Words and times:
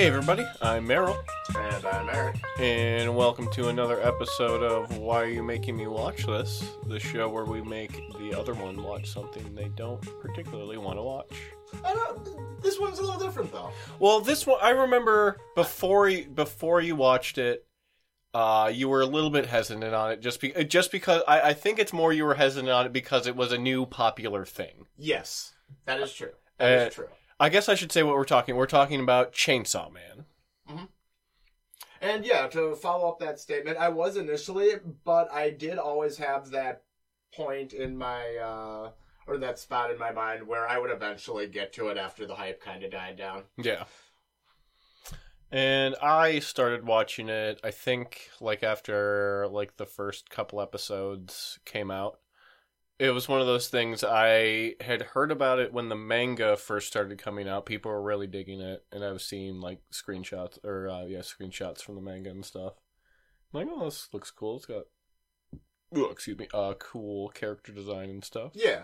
Hey 0.00 0.06
everybody, 0.06 0.46
I'm 0.62 0.88
Meryl, 0.88 1.14
And 1.54 1.84
I'm 1.84 2.08
Eric. 2.08 2.36
and 2.58 3.14
welcome 3.14 3.52
to 3.52 3.68
another 3.68 4.00
episode 4.00 4.62
of 4.62 4.96
Why 4.96 5.24
Are 5.24 5.26
You 5.26 5.42
Making 5.42 5.76
Me 5.76 5.88
Watch 5.88 6.24
This? 6.24 6.64
The 6.86 6.98
show 6.98 7.28
where 7.28 7.44
we 7.44 7.60
make 7.60 7.92
the 8.18 8.34
other 8.34 8.54
one 8.54 8.82
watch 8.82 9.10
something 9.10 9.54
they 9.54 9.68
don't 9.76 10.00
particularly 10.22 10.78
want 10.78 10.96
to 10.96 11.02
watch. 11.02 11.30
I 11.84 11.92
don't, 11.92 12.62
this 12.62 12.80
one's 12.80 12.98
a 12.98 13.02
little 13.02 13.20
different 13.20 13.52
though. 13.52 13.72
Well, 13.98 14.20
this 14.22 14.46
one 14.46 14.58
I 14.62 14.70
remember 14.70 15.36
before 15.54 16.08
you, 16.08 16.24
before 16.30 16.80
you 16.80 16.96
watched 16.96 17.36
it, 17.36 17.66
uh, 18.32 18.70
you 18.72 18.88
were 18.88 19.02
a 19.02 19.06
little 19.06 19.28
bit 19.28 19.44
hesitant 19.44 19.84
on 19.94 20.12
it 20.12 20.22
just 20.22 20.40
be, 20.40 20.52
just 20.64 20.92
because 20.92 21.20
I, 21.28 21.50
I 21.50 21.52
think 21.52 21.78
it's 21.78 21.92
more 21.92 22.10
you 22.10 22.24
were 22.24 22.36
hesitant 22.36 22.70
on 22.70 22.86
it 22.86 22.94
because 22.94 23.26
it 23.26 23.36
was 23.36 23.52
a 23.52 23.58
new 23.58 23.84
popular 23.84 24.46
thing. 24.46 24.86
Yes, 24.96 25.52
that 25.84 26.00
is 26.00 26.10
true. 26.14 26.32
That 26.56 26.72
is 26.72 26.86
Uh, 26.86 26.90
true. 26.94 27.08
I 27.40 27.48
guess 27.48 27.68
I 27.68 27.74
should 27.74 27.90
say 27.90 28.02
what 28.02 28.14
we're 28.14 28.24
talking. 28.24 28.54
We're 28.54 28.66
talking 28.66 29.00
about 29.00 29.32
Chainsaw 29.32 29.90
Man. 29.92 30.26
And 32.02 32.24
yeah, 32.24 32.46
to 32.48 32.74
follow 32.76 33.08
up 33.08 33.18
that 33.18 33.38
statement, 33.38 33.76
I 33.76 33.88
was 33.88 34.16
initially, 34.16 34.72
but 35.04 35.30
I 35.32 35.50
did 35.50 35.76
always 35.78 36.16
have 36.16 36.50
that 36.50 36.82
point 37.34 37.72
in 37.72 37.96
my, 37.96 38.36
uh, 38.36 38.90
or 39.26 39.38
that 39.38 39.58
spot 39.58 39.90
in 39.90 39.98
my 39.98 40.10
mind 40.10 40.46
where 40.46 40.66
I 40.66 40.78
would 40.78 40.90
eventually 40.90 41.46
get 41.46 41.72
to 41.74 41.88
it 41.88 41.98
after 41.98 42.26
the 42.26 42.34
hype 42.34 42.62
kind 42.62 42.82
of 42.82 42.90
died 42.90 43.16
down. 43.16 43.42
Yeah. 43.58 43.84
And 45.50 45.94
I 46.00 46.38
started 46.38 46.86
watching 46.86 47.28
it, 47.28 47.60
I 47.62 47.70
think, 47.70 48.30
like 48.40 48.62
after 48.62 49.46
like 49.50 49.76
the 49.76 49.86
first 49.86 50.30
couple 50.30 50.60
episodes 50.60 51.58
came 51.64 51.90
out. 51.90 52.18
It 53.00 53.14
was 53.14 53.30
one 53.30 53.40
of 53.40 53.46
those 53.46 53.68
things 53.68 54.04
I 54.04 54.74
had 54.82 55.00
heard 55.00 55.32
about 55.32 55.58
it 55.58 55.72
when 55.72 55.88
the 55.88 55.96
manga 55.96 56.54
first 56.54 56.86
started 56.86 57.16
coming 57.16 57.48
out. 57.48 57.64
People 57.64 57.90
were 57.90 58.02
really 58.02 58.26
digging 58.26 58.60
it, 58.60 58.84
and 58.92 59.02
I 59.02 59.10
was 59.10 59.24
seeing 59.24 59.58
like 59.58 59.80
screenshots 59.90 60.62
or 60.62 60.86
uh, 60.86 61.04
yeah, 61.06 61.20
screenshots 61.20 61.80
from 61.80 61.94
the 61.94 62.02
manga 62.02 62.28
and 62.28 62.44
stuff. 62.44 62.74
I'm 63.54 63.60
like, 63.60 63.68
oh, 63.74 63.86
this 63.86 64.10
looks 64.12 64.30
cool. 64.30 64.58
It's 64.58 64.66
got, 64.66 64.82
oh, 65.96 66.10
excuse 66.10 66.36
me, 66.36 66.48
uh, 66.52 66.74
cool 66.78 67.30
character 67.30 67.72
design 67.72 68.10
and 68.10 68.22
stuff. 68.22 68.52
Yeah. 68.52 68.82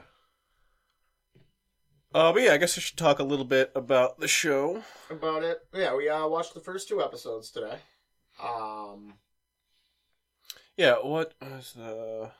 Uh, 2.14 2.32
but 2.32 2.40
yeah, 2.40 2.54
I 2.54 2.56
guess 2.56 2.78
I 2.78 2.80
should 2.80 2.96
talk 2.96 3.18
a 3.18 3.22
little 3.22 3.44
bit 3.44 3.70
about 3.74 4.18
the 4.18 4.28
show. 4.28 4.82
About 5.10 5.42
it. 5.42 5.58
Yeah, 5.74 5.94
we 5.94 6.08
uh, 6.08 6.26
watched 6.26 6.54
the 6.54 6.60
first 6.60 6.88
two 6.88 7.02
episodes 7.02 7.50
today. 7.50 7.76
Um, 8.42 9.16
Yeah, 10.74 10.94
what 11.02 11.34
was 11.42 11.74
the? 11.76 12.30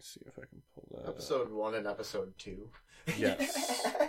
Me 0.00 0.04
see 0.04 0.20
if 0.26 0.38
I 0.38 0.46
can 0.46 0.62
pull 0.74 0.88
that. 0.92 1.02
up. 1.04 1.08
episode 1.10 1.52
one 1.52 1.74
and 1.74 1.86
episode 1.86 2.32
two. 2.38 2.70
Yes. 3.18 3.86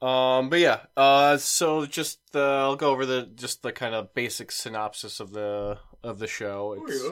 Um, 0.00 0.48
but 0.48 0.60
yeah, 0.60 0.82
uh, 0.96 1.38
so 1.38 1.84
just 1.84 2.20
the 2.30 2.38
I'll 2.38 2.76
go 2.76 2.90
over 2.90 3.04
the 3.04 3.28
just 3.34 3.62
the 3.62 3.72
kind 3.72 3.96
of 3.96 4.14
basic 4.14 4.52
synopsis 4.52 5.18
of 5.18 5.32
the 5.32 5.78
of 6.04 6.20
the 6.20 6.28
show. 6.28 6.84
It's, 6.86 7.02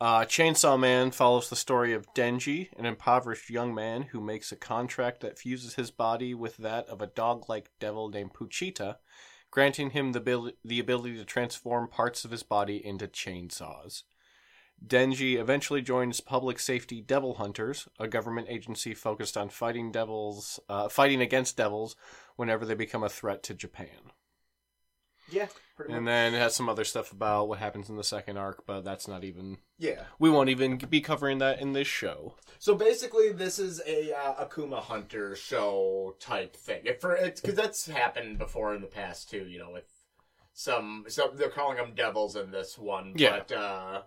uh, 0.00 0.20
Chainsaw 0.24 0.80
Man 0.80 1.10
follows 1.10 1.50
the 1.50 1.56
story 1.56 1.92
of 1.92 2.06
Denji, 2.14 2.68
an 2.78 2.86
impoverished 2.86 3.50
young 3.50 3.74
man 3.74 4.04
who 4.04 4.22
makes 4.22 4.50
a 4.52 4.56
contract 4.56 5.20
that 5.20 5.38
fuses 5.38 5.74
his 5.74 5.90
body 5.90 6.32
with 6.32 6.56
that 6.56 6.88
of 6.88 7.02
a 7.02 7.08
dog-like 7.08 7.70
devil 7.78 8.08
named 8.08 8.32
Pochita, 8.32 8.96
granting 9.50 9.90
him 9.90 10.12
the, 10.12 10.20
abil- 10.20 10.52
the 10.64 10.80
ability 10.80 11.18
to 11.18 11.26
transform 11.26 11.88
parts 11.88 12.24
of 12.24 12.30
his 12.30 12.42
body 12.42 12.84
into 12.84 13.06
chainsaws. 13.06 14.04
Denji 14.84 15.36
eventually 15.38 15.80
joins 15.82 16.20
Public 16.20 16.58
Safety 16.58 17.00
Devil 17.00 17.34
Hunters, 17.34 17.88
a 17.98 18.06
government 18.08 18.48
agency 18.50 18.94
focused 18.94 19.36
on 19.36 19.48
fighting 19.48 19.90
devils, 19.92 20.60
uh, 20.68 20.88
fighting 20.88 21.20
against 21.20 21.56
devils 21.56 21.96
whenever 22.36 22.64
they 22.66 22.74
become 22.74 23.02
a 23.02 23.08
threat 23.08 23.42
to 23.44 23.54
Japan. 23.54 24.12
yeah, 25.30 25.46
pretty 25.74 25.94
And 25.94 26.04
much. 26.04 26.10
then 26.10 26.34
it 26.34 26.38
has 26.38 26.54
some 26.54 26.68
other 26.68 26.84
stuff 26.84 27.12
about 27.12 27.48
what 27.48 27.58
happens 27.58 27.88
in 27.88 27.96
the 27.96 28.04
second 28.04 28.36
arc, 28.36 28.66
but 28.66 28.82
that's 28.84 29.08
not 29.08 29.24
even 29.24 29.56
Yeah. 29.78 30.04
we 30.18 30.28
won't 30.28 30.50
even 30.50 30.76
be 30.76 31.00
covering 31.00 31.38
that 31.38 31.60
in 31.60 31.72
this 31.72 31.88
show. 31.88 32.36
So 32.58 32.74
basically, 32.74 33.32
this 33.32 33.58
is 33.58 33.80
a 33.86 34.12
uh, 34.12 34.44
Akuma 34.46 34.80
Hunter 34.82 35.34
show 35.34 36.14
type 36.20 36.54
thing. 36.54 36.82
If 36.84 37.00
for 37.00 37.14
it's 37.16 37.40
because 37.40 37.56
that's 37.56 37.86
happened 37.86 38.36
before 38.38 38.74
in 38.74 38.82
the 38.82 38.86
past 38.86 39.30
too. 39.30 39.46
You 39.46 39.60
know, 39.60 39.70
with 39.70 39.86
some 40.52 41.06
some 41.08 41.36
they're 41.36 41.48
calling 41.48 41.78
them 41.78 41.94
devils 41.94 42.36
in 42.36 42.50
this 42.50 42.76
one. 42.76 43.14
Yeah. 43.16 43.38
But 43.48 43.52
uh, 43.52 44.02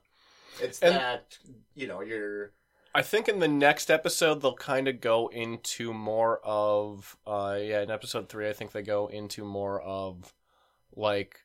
it's 0.62 0.80
And- 0.82 0.96
that 0.96 1.38
you 1.76 1.88
know 1.88 2.02
you're 2.02 2.54
I 2.96 3.02
think 3.04 3.28
in 3.30 3.40
the 3.40 3.48
next 3.48 3.92
episode 3.92 4.42
they'll 4.42 4.56
kind 4.56 4.88
of 4.88 5.00
go 5.02 5.28
into 5.28 5.94
more 5.94 6.40
of 6.44 7.16
uh 7.28 7.58
yeah, 7.62 7.82
in 7.82 7.92
episode 7.92 8.28
3 8.30 8.50
I 8.50 8.54
think 8.54 8.72
they 8.72 8.82
go 8.82 9.08
into 9.08 9.44
more 9.44 9.80
of 9.82 10.34
like 10.96 11.42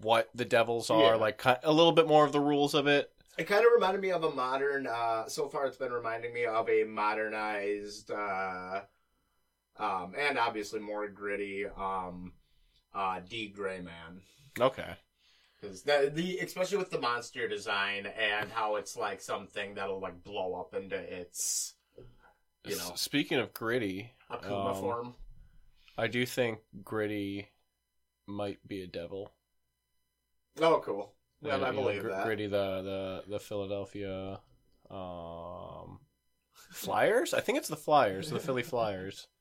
what 0.00 0.28
the 0.34 0.44
devils 0.44 0.90
are, 0.90 1.12
Yeah. 1.12 1.14
like 1.16 1.44
a 1.44 1.70
little 1.72 1.92
bit 1.92 2.06
more 2.08 2.24
of 2.24 2.32
the 2.32 2.40
rules 2.40 2.74
of 2.74 2.86
it. 2.86 3.12
It 3.36 3.44
kind 3.46 3.64
of 3.64 3.70
reminded 3.72 4.00
me 4.00 4.10
of 4.10 4.24
a 4.24 4.30
modern. 4.30 4.86
Uh, 4.88 5.28
so 5.28 5.48
far, 5.48 5.66
it's 5.66 5.76
been 5.76 5.92
reminding 5.92 6.34
me 6.34 6.44
of 6.46 6.68
a 6.68 6.82
modernized, 6.82 8.10
uh, 8.10 8.80
um, 9.78 10.14
and 10.18 10.36
obviously 10.38 10.80
more 10.80 11.06
gritty, 11.06 11.64
um, 11.66 12.32
uh, 12.92 13.20
D 13.20 13.48
Gray 13.48 13.80
Man. 13.80 14.22
Okay. 14.58 14.96
Because 15.60 15.82
the, 15.82 16.10
the 16.14 16.38
especially 16.38 16.78
with 16.78 16.90
the 16.90 17.00
monster 17.00 17.48
design 17.48 18.06
and 18.06 18.50
how 18.50 18.76
it's 18.76 18.96
like 18.96 19.20
something 19.20 19.74
that'll 19.74 20.00
like 20.00 20.22
blow 20.22 20.54
up 20.54 20.74
into 20.74 20.96
its 20.96 21.74
you 22.64 22.76
know 22.76 22.92
Speaking 22.94 23.38
of 23.38 23.52
gritty, 23.54 24.12
Akuma 24.30 24.74
um, 24.74 24.80
form. 24.80 25.14
I 25.96 26.06
do 26.06 26.24
think 26.26 26.60
gritty 26.84 27.48
might 28.26 28.58
be 28.66 28.82
a 28.82 28.86
devil. 28.86 29.32
Oh, 30.60 30.80
cool. 30.84 31.14
Yeah, 31.40 31.56
you 31.56 31.64
I 31.64 31.70
believe 31.72 32.02
Gr- 32.02 32.10
that. 32.10 32.24
Gritty, 32.24 32.46
the 32.46 32.82
the 33.26 33.32
the 33.32 33.40
Philadelphia 33.40 34.40
um, 34.90 35.98
Flyers. 36.70 37.34
I 37.34 37.40
think 37.40 37.58
it's 37.58 37.68
the 37.68 37.76
Flyers, 37.76 38.30
the 38.30 38.40
Philly 38.40 38.62
Flyers. 38.62 39.26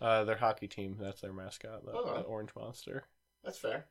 Uh, 0.00 0.24
their 0.24 0.34
hockey 0.36 0.66
team. 0.66 0.96
That's 0.98 1.20
their 1.20 1.32
mascot. 1.32 1.84
the, 1.84 1.92
Oh. 1.92 2.14
that 2.16 2.22
orange 2.24 2.50
monster. 2.56 3.04
That's 3.44 3.56
fair. 3.56 3.86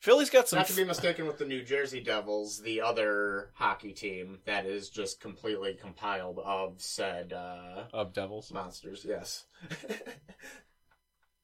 Philly's 0.00 0.30
got 0.30 0.48
some. 0.48 0.58
Not 0.58 0.66
to 0.68 0.76
be 0.76 0.84
mistaken 0.84 1.26
with 1.26 1.38
the 1.38 1.46
New 1.46 1.62
Jersey 1.62 2.00
Devils, 2.00 2.60
the 2.62 2.80
other 2.80 3.50
hockey 3.54 3.92
team 3.92 4.38
that 4.44 4.66
is 4.66 4.88
just 4.90 5.20
completely 5.20 5.74
compiled 5.74 6.38
of 6.38 6.80
said 6.80 7.32
uh, 7.32 7.84
of 7.92 8.12
devils. 8.12 8.52
monsters. 8.52 9.04
Yes. 9.08 9.44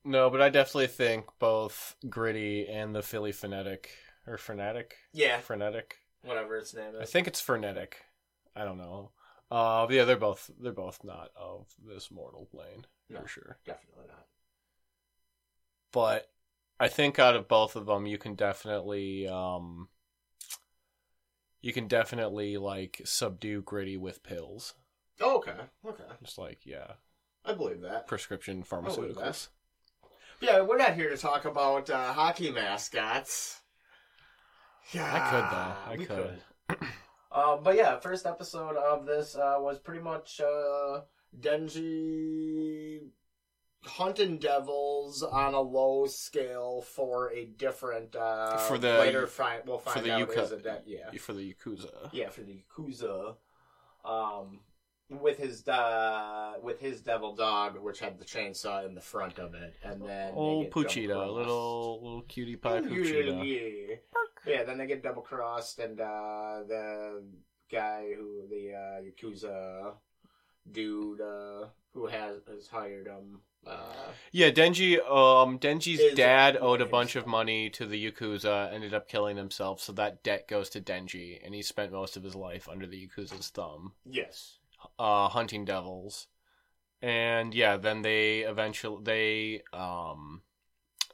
No, 0.05 0.31
but 0.31 0.43
I 0.43 0.49
definitely 0.49 0.89
think 0.89 1.27
both 1.39 1.95
Gritty 2.09 2.67
and 2.69 2.93
the 2.93 3.03
Philly 3.03 3.31
Phonetic 3.31 3.89
or 4.27 4.37
Frenetic, 4.37 4.97
yeah. 5.13 5.39
Frenetic. 5.39 5.99
Whatever 6.25 6.57
its 6.57 6.75
name 6.75 6.97
is. 6.97 7.01
I 7.03 7.05
think 7.05 7.29
it's 7.29 7.41
Frenetic. 7.41 7.99
I 8.57 8.65
don't 8.65 8.79
know. 8.79 9.13
Uh, 9.49 9.87
but 9.87 9.95
yeah, 9.95 10.03
they're 10.05 10.17
both 10.17 10.51
they're 10.61 10.73
both 10.73 11.05
not 11.05 11.31
of 11.37 11.67
this 11.87 12.11
mortal 12.11 12.49
plane 12.51 12.85
No. 13.11 13.21
for 13.21 13.29
sure. 13.29 13.59
Definitely 13.65 14.07
not. 14.09 14.27
but 15.93 16.29
I 16.83 16.89
think 16.89 17.21
out 17.21 17.37
of 17.37 17.47
both 17.47 17.77
of 17.77 17.87
them, 17.87 18.07
you 18.07 18.19
can 18.19 18.35
definitely, 18.35 19.29
um, 19.29 19.89
you 21.61 21.73
can 21.73 21.87
definitely 21.87 22.57
like 22.57 23.01
subdue 23.05 23.63
gritty 23.63 23.97
with 23.97 24.25
pills. 24.25 24.75
Oh, 25.21 25.37
okay. 25.37 25.55
Okay. 25.87 26.03
Just 26.25 26.39
like 26.39 26.67
yeah, 26.67 26.95
I 27.45 27.53
believe 27.53 27.83
that. 27.83 28.09
prescription 28.09 28.65
pharmaceuticals. 28.65 29.47
Yeah, 30.41 30.63
we're 30.63 30.77
not 30.77 30.95
here 30.95 31.09
to 31.09 31.17
talk 31.17 31.45
about 31.45 31.89
uh, 31.89 32.13
hockey 32.13 32.51
mascots. 32.51 33.61
Yeah, 34.91 35.09
I 35.15 35.31
could 35.31 35.45
though. 35.53 35.93
I 35.93 35.97
we 35.97 36.07
could. 36.07 36.89
Uh, 37.31 37.57
but 37.63 37.77
yeah, 37.77 38.01
first 38.01 38.27
episode 38.27 38.75
of 38.75 39.07
this 39.07 39.37
uh, 39.37 39.55
was 39.59 39.79
pretty 39.79 40.03
much 40.03 40.41
uh, 40.41 41.03
Denji 41.41 43.03
hunting 43.85 44.39
devils 44.39 45.23
on 45.23 45.55
a 45.55 45.61
low 45.61 46.07
scale 46.07 46.83
for 46.83 47.31
a 47.33 47.45
different. 47.47 48.15
Uh, 48.17 48.57
For 48.59 48.79
the- 48.79 48.99
later, 48.99 49.27
find 49.27 49.63
we'll 49.67 49.79
find 49.79 50.05
the 50.07 50.13
out 50.13 50.29
Yuka- 50.29 50.43
is 50.43 50.53
a 50.53 50.59
de- 50.59 50.83
yeah 50.87 51.11
for 51.19 51.33
the 51.33 51.55
yakuza. 51.55 52.11
yeah 52.13 52.29
for 52.31 52.43
the 52.43 52.63
yakuza. 52.77 53.37
Um, 54.05 54.61
with 55.11 55.37
his 55.39 55.67
uh, 55.69 56.55
with 56.63 56.81
his 56.81 57.03
devil 57.03 57.35
dog, 57.35 57.79
which 57.79 58.01
had 58.01 58.19
the 58.19 58.25
chainsaw 58.25 58.87
in 58.87 58.95
the 58.95 59.01
front 59.01 59.39
of 59.39 59.55
it, 59.55 59.75
and 59.83 60.03
then 60.03 60.33
Old 60.35 60.65
get 60.65 60.73
double 60.73 60.85
Pochita, 60.89 61.35
little 61.35 62.01
little 62.03 62.23
cutie 62.23 62.57
pie 62.57 62.77
Yeah, 62.77 62.81
Pochita. 62.89 63.45
yeah. 63.45 63.97
Yeah, 64.45 64.65
then 64.65 64.79
they 64.79 64.87
get 64.89 65.03
double 65.05 65.23
crossed, 65.23 65.79
and 65.79 66.01
uh, 66.01 66.63
the 66.67 67.23
guy 67.71 68.13
who 68.17 68.43
the 68.49 68.73
uh, 68.75 69.03
yakuza 69.03 69.95
dude 70.71 71.21
uh, 71.21 71.67
who 71.93 72.07
has 72.07 72.41
has 72.49 72.67
hired 72.67 73.07
him. 73.07 73.41
Uh, 73.67 74.13
Yeah, 74.33 74.51
Denji. 74.51 74.99
Um, 74.99 75.59
Denji's 75.59 76.15
dad 76.15 76.57
owed 76.61 76.81
a 76.81 76.87
bunch 76.87 77.17
of 77.17 77.27
money 77.27 77.69
to 77.71 77.87
the 77.87 78.11
yakuza, 78.11 78.73
ended 78.73 78.95
up 78.95 79.09
killing 79.09 79.37
himself, 79.37 79.81
so 79.81 79.93
that 79.93 80.23
debt 80.23 80.49
goes 80.49 80.71
to 80.71 80.81
Denji, 80.81 81.39
and 81.45 81.55
he 81.55 81.63
spent 81.63 81.93
most 81.93 82.17
of 82.17 82.23
his 82.23 82.35
life 82.35 82.69
under 82.69 82.87
the 82.87 83.07
yakuza's 83.07 83.49
thumb, 83.49 83.93
yes. 84.05 84.59
uh, 84.99 85.29
hunting 85.29 85.65
devils, 85.65 86.29
and 87.03 87.55
yeah, 87.55 87.77
then 87.77 88.03
they 88.03 88.41
eventually 88.41 89.03
they 89.03 89.63
um 89.77 90.43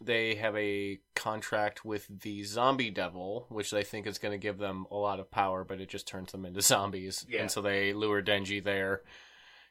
they 0.00 0.36
have 0.36 0.56
a 0.56 1.00
contract 1.14 1.84
with 1.84 2.06
the 2.20 2.44
zombie 2.44 2.90
devil, 2.90 3.46
which 3.48 3.70
they 3.70 3.82
think 3.82 4.06
is 4.06 4.18
going 4.18 4.32
to 4.32 4.38
give 4.38 4.58
them 4.58 4.86
a 4.90 4.96
lot 4.96 5.18
of 5.18 5.30
power, 5.30 5.64
but 5.64 5.80
it 5.80 5.88
just 5.88 6.06
turns 6.06 6.32
them 6.32 6.44
into 6.44 6.60
zombies. 6.62 7.26
Yeah. 7.28 7.40
And 7.40 7.50
so 7.50 7.60
they 7.60 7.92
lure 7.92 8.22
Denji 8.22 8.62
there 8.62 9.02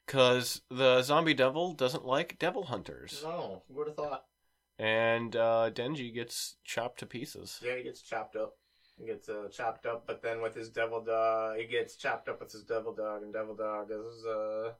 because 0.07 0.61
the 0.71 1.01
zombie 1.03 1.33
devil 1.35 1.73
doesn't 1.73 2.05
like 2.05 2.39
devil 2.39 2.63
hunters, 2.63 3.21
No, 3.23 3.61
who 3.67 3.73
would 3.75 3.87
have 3.87 3.95
thought? 3.97 4.25
and 4.79 5.35
uh, 5.35 5.69
Denji 5.73 6.13
gets 6.13 6.55
chopped 6.63 6.99
to 6.99 7.05
pieces. 7.05 7.59
Yeah, 7.63 7.75
he 7.75 7.83
gets 7.83 8.01
chopped 8.01 8.35
up. 8.35 8.55
He 8.99 9.05
gets 9.05 9.29
uh, 9.29 9.47
chopped 9.51 9.85
up, 9.85 10.07
but 10.07 10.23
then 10.23 10.41
with 10.41 10.55
his 10.55 10.69
devil 10.69 11.03
dog, 11.03 11.57
he 11.57 11.65
gets 11.67 11.95
chopped 11.95 12.29
up 12.29 12.39
with 12.39 12.51
his 12.51 12.63
devil 12.63 12.95
dog, 12.95 13.21
and 13.21 13.31
devil 13.33 13.53
dog 13.55 13.91
is 13.91 14.25
uh 14.25 14.71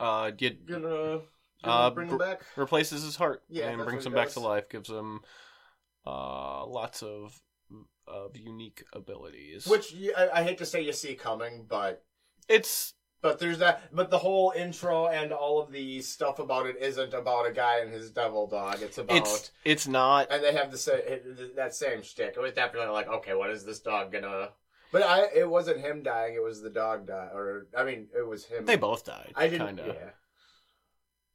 Uh, 0.00 0.30
get, 0.30 0.66
gonna, 0.66 0.88
gonna 0.88 1.20
Uh, 1.64 1.90
bring 1.90 2.08
br- 2.08 2.14
him 2.14 2.18
back. 2.18 2.42
replaces 2.56 3.04
his 3.04 3.14
heart 3.14 3.44
Yeah, 3.48 3.68
and 3.68 3.84
brings 3.84 4.04
him 4.04 4.12
he 4.12 4.18
back 4.18 4.30
to 4.30 4.40
life, 4.40 4.68
gives 4.68 4.88
him 4.88 5.20
uh, 6.06 6.66
lots 6.66 7.02
of 7.02 7.40
of 8.08 8.36
unique 8.36 8.82
abilities. 8.92 9.66
Which 9.66 9.94
I, 10.16 10.40
I 10.40 10.42
hate 10.42 10.58
to 10.58 10.66
say 10.66 10.82
you 10.82 10.92
see 10.92 11.14
coming, 11.14 11.64
but 11.68 12.04
it's 12.48 12.94
but 13.22 13.38
there's 13.38 13.58
that. 13.58 13.94
But 13.94 14.10
the 14.10 14.18
whole 14.18 14.52
intro 14.54 15.06
and 15.06 15.32
all 15.32 15.62
of 15.62 15.72
the 15.72 16.02
stuff 16.02 16.38
about 16.40 16.66
it 16.66 16.76
isn't 16.80 17.14
about 17.14 17.48
a 17.48 17.52
guy 17.52 17.78
and 17.78 17.92
his 17.92 18.10
devil 18.10 18.46
dog. 18.48 18.82
It's 18.82 18.98
about 18.98 19.16
it's 19.16 19.50
it's 19.64 19.86
not 19.88 20.26
and 20.30 20.42
they 20.42 20.52
have 20.52 20.70
the 20.70 20.78
same 20.78 21.00
that 21.56 21.74
same 21.74 22.02
shtick. 22.02 22.34
It 22.36 22.40
was 22.40 22.52
definitely 22.52 22.90
like, 22.92 23.08
okay, 23.08 23.34
what 23.34 23.50
is 23.50 23.64
this 23.64 23.80
dog 23.80 24.12
gonna? 24.12 24.50
But 24.90 25.04
I, 25.04 25.28
it 25.34 25.48
wasn't 25.48 25.80
him 25.80 26.02
dying. 26.02 26.34
It 26.34 26.42
was 26.42 26.60
the 26.60 26.68
dog 26.68 27.06
die, 27.06 27.30
or 27.32 27.68
I 27.76 27.84
mean, 27.84 28.08
it 28.14 28.26
was 28.26 28.44
him. 28.44 28.66
they 28.66 28.76
both 28.76 29.04
died. 29.06 29.32
I 29.34 29.48
didn't. 29.48 29.68
kind 29.68 29.80
of. 29.80 29.86
Yeah. 29.86 30.10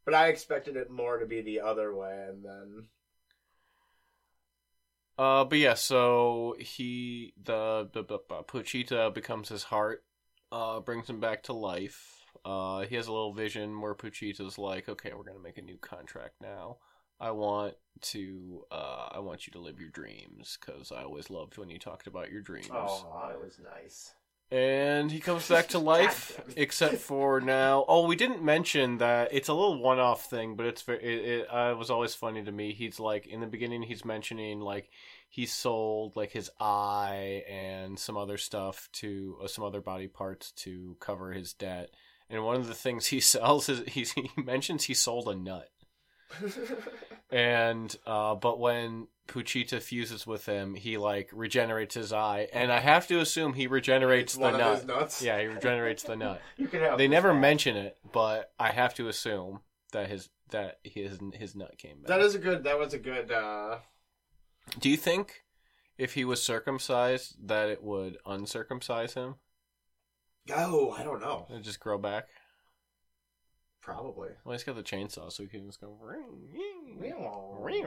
But 0.05 0.13
I 0.13 0.27
expected 0.27 0.75
it 0.75 0.91
more 0.91 1.17
to 1.17 1.25
be 1.25 1.41
the 1.41 1.61
other 1.61 1.93
way, 1.95 2.27
and 2.29 2.45
then 2.45 2.85
Uh, 5.17 5.43
but 5.45 5.57
yeah, 5.57 5.73
so 5.73 6.55
he 6.59 7.33
the 7.41 7.89
the, 7.91 8.03
the, 8.03 8.19
the 8.29 8.43
Pochita 8.43 9.13
becomes 9.13 9.49
his 9.49 9.63
heart, 9.63 10.03
uh, 10.51 10.79
brings 10.79 11.09
him 11.09 11.19
back 11.19 11.43
to 11.43 11.53
life. 11.53 12.25
Uh, 12.45 12.81
he 12.81 12.95
has 12.95 13.07
a 13.07 13.11
little 13.11 13.33
vision 13.33 13.81
where 13.81 13.93
Pochita's 13.93 14.57
like, 14.57 14.87
okay, 14.87 15.11
we're 15.15 15.23
gonna 15.23 15.39
make 15.39 15.57
a 15.57 15.61
new 15.61 15.77
contract 15.77 16.35
now. 16.41 16.77
I 17.19 17.31
want 17.31 17.73
to, 18.01 18.63
uh, 18.71 19.09
I 19.11 19.19
want 19.19 19.47
you 19.47 19.51
to 19.53 19.59
live 19.59 19.79
your 19.79 19.89
dreams 19.89 20.57
because 20.59 20.91
I 20.91 21.03
always 21.03 21.29
loved 21.29 21.57
when 21.57 21.69
you 21.69 21.79
talked 21.79 22.07
about 22.07 22.31
your 22.31 22.41
dreams. 22.41 22.69
oh, 22.71 23.31
it 23.33 23.43
was 23.43 23.59
nice. 23.59 24.13
And 24.49 25.11
he 25.11 25.19
comes 25.19 25.49
back 25.49 25.67
to 25.69 25.79
life, 25.95 26.39
it. 26.47 26.53
except 26.55 26.95
for 26.97 27.41
now. 27.41 27.83
Oh, 27.87 28.07
we 28.07 28.15
didn't 28.15 28.43
mention 28.43 28.99
that 28.99 29.33
it's 29.33 29.49
a 29.49 29.53
little 29.53 29.81
one-off 29.81 30.29
thing, 30.29 30.55
but 30.55 30.65
it's 30.67 30.83
very. 30.83 31.03
It, 31.03 31.25
it 31.25 31.53
uh, 31.53 31.75
was 31.75 31.89
always 31.89 32.15
funny 32.15 32.43
to 32.43 32.51
me. 32.51 32.71
He's 32.71 32.99
like 32.99 33.27
in 33.27 33.41
the 33.41 33.47
beginning, 33.47 33.81
he's 33.81 34.05
mentioning 34.05 34.61
like 34.61 34.89
he 35.29 35.45
sold 35.45 36.15
like 36.15 36.31
his 36.31 36.49
eye 36.59 37.43
and 37.49 37.99
some 37.99 38.17
other 38.17 38.37
stuff 38.37 38.89
to 38.93 39.37
uh, 39.43 39.47
some 39.47 39.63
other 39.63 39.81
body 39.81 40.07
parts 40.07 40.51
to 40.51 40.95
cover 40.99 41.31
his 41.31 41.53
debt. 41.53 41.91
And 42.29 42.43
one 42.43 42.55
of 42.55 42.67
the 42.67 42.73
things 42.73 43.07
he 43.07 43.19
sells 43.21 43.69
is 43.69 43.81
he, 43.87 44.03
he 44.03 44.41
mentions 44.41 44.85
he 44.85 44.93
sold 44.93 45.27
a 45.27 45.35
nut. 45.35 45.69
And 47.29 47.93
uh, 48.05 48.35
but 48.35 48.59
when 48.59 49.07
Pochita 49.27 49.81
fuses 49.81 50.25
with 50.25 50.45
him, 50.45 50.75
he 50.75 50.97
like 50.97 51.29
regenerates 51.33 51.95
his 51.95 52.13
eye, 52.13 52.47
and 52.53 52.71
I 52.71 52.79
have 52.79 53.07
to 53.07 53.19
assume 53.19 53.53
he 53.53 53.67
regenerates 53.67 54.35
the 54.35 54.51
nut. 54.51 55.19
Yeah, 55.21 55.39
he 55.41 55.47
regenerates 55.47 56.03
the 56.03 56.15
nut. 56.15 56.41
you 56.57 56.67
can 56.67 56.79
have. 56.79 56.97
They 56.97 57.09
never 57.09 57.33
mention 57.33 57.75
it, 57.75 57.97
but 58.13 58.51
I 58.57 58.69
have 58.69 58.93
to 58.95 59.09
assume 59.09 59.59
that 59.91 60.07
his 60.07 60.29
that 60.51 60.79
his 60.83 61.19
his 61.33 61.53
nut 61.53 61.77
came 61.77 61.97
back. 61.97 62.07
That 62.07 62.21
is 62.21 62.33
a 62.33 62.39
good. 62.39 62.63
That 62.63 62.79
was 62.79 62.93
a 62.93 62.99
good. 62.99 63.29
uh 63.29 63.79
Do 64.79 64.89
you 64.89 64.97
think 64.97 65.43
if 65.97 66.13
he 66.13 66.25
was 66.25 66.41
circumcised 66.43 67.47
that 67.47 67.69
it 67.69 67.83
would 67.83 68.17
uncircumcise 68.25 69.13
him 69.13 69.35
Oh, 70.53 70.91
I 70.91 71.03
don't 71.03 71.19
know. 71.21 71.45
and 71.49 71.63
just 71.63 71.79
grow 71.79 71.97
back? 71.97 72.27
Probably. 73.81 74.29
Well, 74.43 74.51
he's 74.53 74.63
got 74.65 74.75
the 74.75 74.83
chainsaw, 74.83 75.31
so 75.31 75.43
he 75.43 75.49
can 75.49 75.65
just 75.65 75.79
go. 75.79 75.97
ring, 76.01 76.49
ring, 76.53 76.99
Meow. 76.99 77.57
ring. 77.61 77.85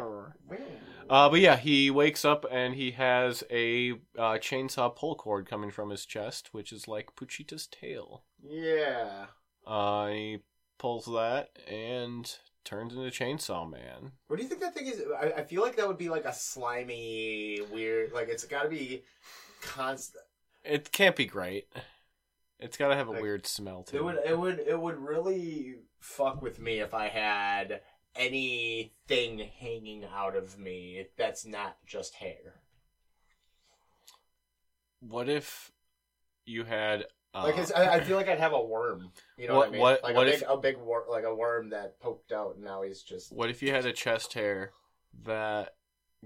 Uh, 1.10 1.28
but 1.28 1.40
yeah, 1.40 1.56
he 1.56 1.90
wakes 1.90 2.24
up 2.24 2.46
and 2.50 2.74
he 2.74 2.92
has 2.92 3.44
a 3.50 3.92
uh, 4.18 4.38
chainsaw 4.38 4.94
pull 4.94 5.14
cord 5.14 5.46
coming 5.48 5.70
from 5.70 5.90
his 5.90 6.06
chest, 6.06 6.48
which 6.52 6.72
is 6.72 6.88
like 6.88 7.14
Pochita's 7.16 7.66
tail. 7.66 8.24
Yeah. 8.42 9.26
Uh, 9.66 10.08
he 10.08 10.38
pulls 10.78 11.04
that 11.04 11.50
and 11.70 12.34
turns 12.64 12.94
into 12.94 13.10
Chainsaw 13.10 13.70
Man. 13.70 14.12
What 14.28 14.36
do 14.36 14.42
you 14.42 14.48
think 14.48 14.60
that 14.60 14.74
thing 14.74 14.86
is? 14.86 15.02
I, 15.20 15.40
I 15.40 15.44
feel 15.44 15.62
like 15.62 15.76
that 15.76 15.88
would 15.88 15.98
be 15.98 16.08
like 16.08 16.24
a 16.24 16.32
slimy, 16.32 17.60
weird. 17.72 18.12
Like 18.12 18.28
it's 18.28 18.44
got 18.44 18.64
to 18.64 18.68
be 18.68 19.02
constant. 19.62 20.24
It 20.64 20.92
can't 20.92 21.16
be 21.16 21.26
great. 21.26 21.68
It's 22.58 22.76
got 22.76 22.88
to 22.88 22.96
have 22.96 23.08
a 23.08 23.12
Like, 23.12 23.22
weird 23.22 23.46
smell 23.46 23.82
to 23.84 23.96
It 23.96 24.04
would. 24.04 24.18
It 24.24 24.38
would. 24.38 24.58
It 24.60 24.78
would 24.78 24.98
really 24.98 25.76
fuck 25.98 26.42
with 26.42 26.60
me 26.60 26.80
if 26.80 26.92
I 26.92 27.08
had 27.08 27.80
anything 28.14 29.38
hanging 29.58 30.04
out 30.04 30.36
of 30.36 30.58
me 30.58 31.06
that's 31.16 31.46
not 31.46 31.76
just 31.86 32.16
hair. 32.16 32.60
What 35.00 35.28
if 35.28 35.72
you 36.44 36.64
had? 36.64 37.06
Uh, 37.32 37.42
Like 37.44 37.76
I, 37.76 37.96
I 37.96 38.00
feel 38.00 38.16
like 38.16 38.28
I'd 38.28 38.40
have 38.40 38.52
a 38.52 38.60
worm. 38.60 39.12
You 39.38 39.48
know 39.48 39.54
what, 39.56 39.58
What- 39.58 39.68
I 39.68 39.70
mean? 39.70 39.80
what- 39.80 40.02
like 40.02 40.16
what 40.16 40.26
a 40.26 40.32
if- 40.34 40.40
big, 40.40 40.48
a 40.48 40.56
big 40.56 40.76
wor- 40.78 41.06
like 41.08 41.24
a 41.24 41.34
worm 41.34 41.70
that 41.70 42.00
poked 42.00 42.32
out, 42.32 42.56
and 42.56 42.64
now 42.64 42.82
he's 42.82 43.02
just. 43.02 43.32
what 43.32 43.50
if 43.50 43.62
you 43.62 43.70
had 43.72 43.86
a 43.86 43.92
chest 43.92 44.32
hair 44.34 44.72
that 45.24 45.76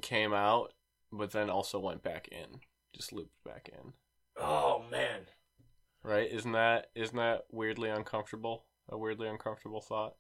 came 0.03 0.33
out, 0.33 0.73
but 1.13 1.31
then 1.33 1.51
also 1.51 1.79
went 1.79 2.03
back 2.03 2.29
in, 2.29 2.61
just 2.95 3.13
looped 3.13 3.43
back 3.45 3.69
in? 3.73 3.93
Oh 4.37 4.83
man. 4.91 5.27
Right? 6.03 6.31
Isn't 6.31 6.53
that 6.53 6.91
isn't 6.95 7.17
that 7.17 7.45
weirdly 7.51 7.91
uncomfortable? 7.91 8.65
A 8.89 8.99
weirdly 8.99 9.29
uncomfortable 9.29 9.81
thought. 9.81 10.17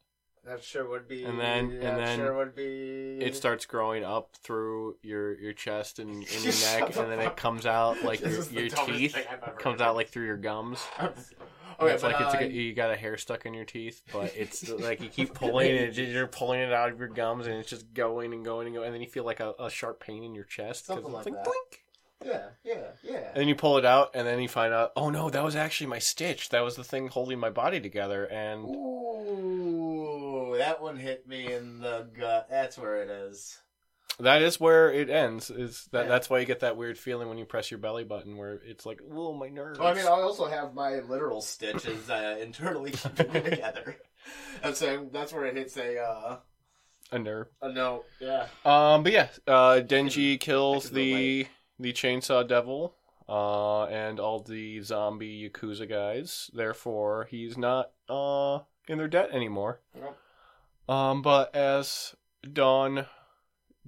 That 0.47 0.63
sure 0.63 0.89
would 0.89 1.09
be. 1.09 1.25
And 1.25 1.41
then- 1.41 1.71
and 1.71 1.99
then 1.99 2.19
sure 2.19 2.37
would 2.37 2.55
be. 2.55 3.19
It 3.21 3.35
starts 3.35 3.65
growing 3.67 4.05
up 4.05 4.37
through 4.43 4.97
your 5.03 5.39
your 5.41 5.53
chest 5.53 5.99
and 5.99 6.11
in 6.11 6.43
your 6.43 6.53
neck, 6.73 6.97
and 6.97 7.11
then 7.11 7.21
it 7.21 7.37
comes 7.37 7.65
out 7.67 8.03
like 8.03 8.21
your, 8.21 8.45
your 8.51 8.69
teeth 8.69 9.15
thing 9.15 9.25
I've 9.31 9.43
ever 9.43 9.57
comes 9.57 9.81
out 9.81 9.95
like 9.97 10.09
through 10.09 10.27
your 10.27 10.37
gums. 10.37 10.81
Okay, 11.81 11.93
it's 11.93 12.03
but, 12.03 12.13
like 12.13 12.21
it's 12.21 12.35
uh, 12.35 12.39
like 12.39 12.53
you 12.53 12.73
got 12.73 12.93
a 12.93 12.97
hair 12.97 13.17
stuck 13.19 13.47
in 13.47 13.53
your 13.53 13.65
teeth, 13.65 14.01
but 14.13 14.33
it's 14.37 14.69
like 14.69 15.01
you 15.01 15.09
keep 15.09 15.35
pulling 15.35 15.75
it, 15.75 15.97
you're 15.97 16.29
pulling 16.29 16.61
it 16.61 16.73
out 16.73 16.93
of 16.93 17.01
your 17.01 17.09
gums, 17.09 17.49
and 17.49 17.57
it's 17.57 17.69
just 17.69 17.93
going 17.93 18.33
and 18.33 18.45
going 18.45 18.69
and 18.69 18.77
going, 18.77 18.87
and 18.87 18.95
then 18.95 19.03
you 19.03 19.09
feel 19.09 19.25
like 19.25 19.41
a, 19.41 19.55
a 19.59 19.69
sharp 19.71 19.99
pain 19.99 20.23
in 20.23 20.37
your 20.37 20.45
chest. 20.45 20.87
'cause 20.87 20.99
Something 21.03 21.13
it's 21.17 21.27
like 21.27 21.43
blink. 21.43 21.85
Yeah, 22.25 22.43
yeah, 22.63 22.75
yeah. 23.03 23.17
And 23.31 23.37
then 23.39 23.49
you 23.49 23.57
pull 23.57 23.77
it 23.77 23.85
out, 23.85 24.13
and 24.15 24.25
then 24.25 24.41
you 24.41 24.47
find 24.49 24.73
out, 24.73 24.93
oh 24.95 25.11
no, 25.11 25.31
that 25.31 25.43
was 25.43 25.57
actually 25.57 25.89
my 25.89 25.99
stitch. 25.99 26.51
That 26.51 26.61
was 26.61 26.77
the 26.77 26.85
thing 26.85 27.09
holding 27.09 27.41
my 27.41 27.51
body 27.51 27.81
together. 27.81 28.25
And 28.27 28.65
Ooh, 28.67 29.84
that 30.59 30.81
one 30.83 30.97
hit 30.97 31.27
me 31.27 31.53
in 31.53 31.81
the 31.81 32.09
gut. 32.19 32.49
That's 32.51 32.77
where 32.79 32.97
it 33.03 33.11
is. 33.11 33.59
that 34.21 34.43
is 34.43 34.61
where 34.61 34.93
it 34.93 35.11
ends. 35.11 35.51
Is 35.51 35.89
that 35.93 36.05
Yeah. 36.05 36.09
that's 36.09 36.31
why 36.31 36.39
you 36.39 36.47
get 36.47 36.61
that 36.61 36.77
weird 36.77 36.97
feeling 36.99 37.29
when 37.29 37.39
you 37.39 37.45
press 37.45 37.71
your 37.71 37.79
belly 37.79 38.05
button, 38.05 38.37
where 38.37 38.61
it's 38.65 38.87
like, 38.87 39.01
oh 39.13 39.33
my 39.35 39.49
nerves. 39.49 39.79
Well, 39.79 39.89
I 39.89 39.95
mean, 39.95 40.07
I 40.07 40.11
also 40.11 40.47
have 40.47 40.73
my 40.75 41.01
literal 41.01 41.41
stitches 41.41 42.09
uh, 42.09 42.37
internally 42.41 42.91
keeping 42.93 43.33
together. 43.33 43.97
I'm 44.63 44.75
saying 44.75 45.11
that's 45.13 45.33
where 45.33 45.47
it 45.47 45.57
hits 45.57 45.77
a 45.77 45.99
uh, 46.01 46.37
a 47.13 47.19
nerve. 47.19 47.49
a 47.61 47.73
note. 47.73 48.05
Yeah. 48.21 48.47
Um, 48.65 49.03
but 49.03 49.13
yeah, 49.13 49.29
uh, 49.47 49.81
Denji 49.85 50.39
kills 50.39 50.91
the 50.91 51.47
the 51.81 51.93
chainsaw 51.93 52.47
devil, 52.47 52.95
uh, 53.29 53.85
and 53.87 54.21
all 54.21 54.39
the 54.39 54.81
zombie 54.81 55.51
yakuza 55.51 55.89
guys. 55.89 56.51
Therefore, 56.55 57.27
he's 57.31 57.59
not 57.59 57.91
uh 58.09 58.61
in 58.87 58.99
their 58.99 59.09
debt 59.09 59.31
anymore. 59.33 59.81
Nope. 60.01 60.17
Um, 60.88 61.23
but 61.23 61.55
as 61.55 62.14
dawn 62.53 63.07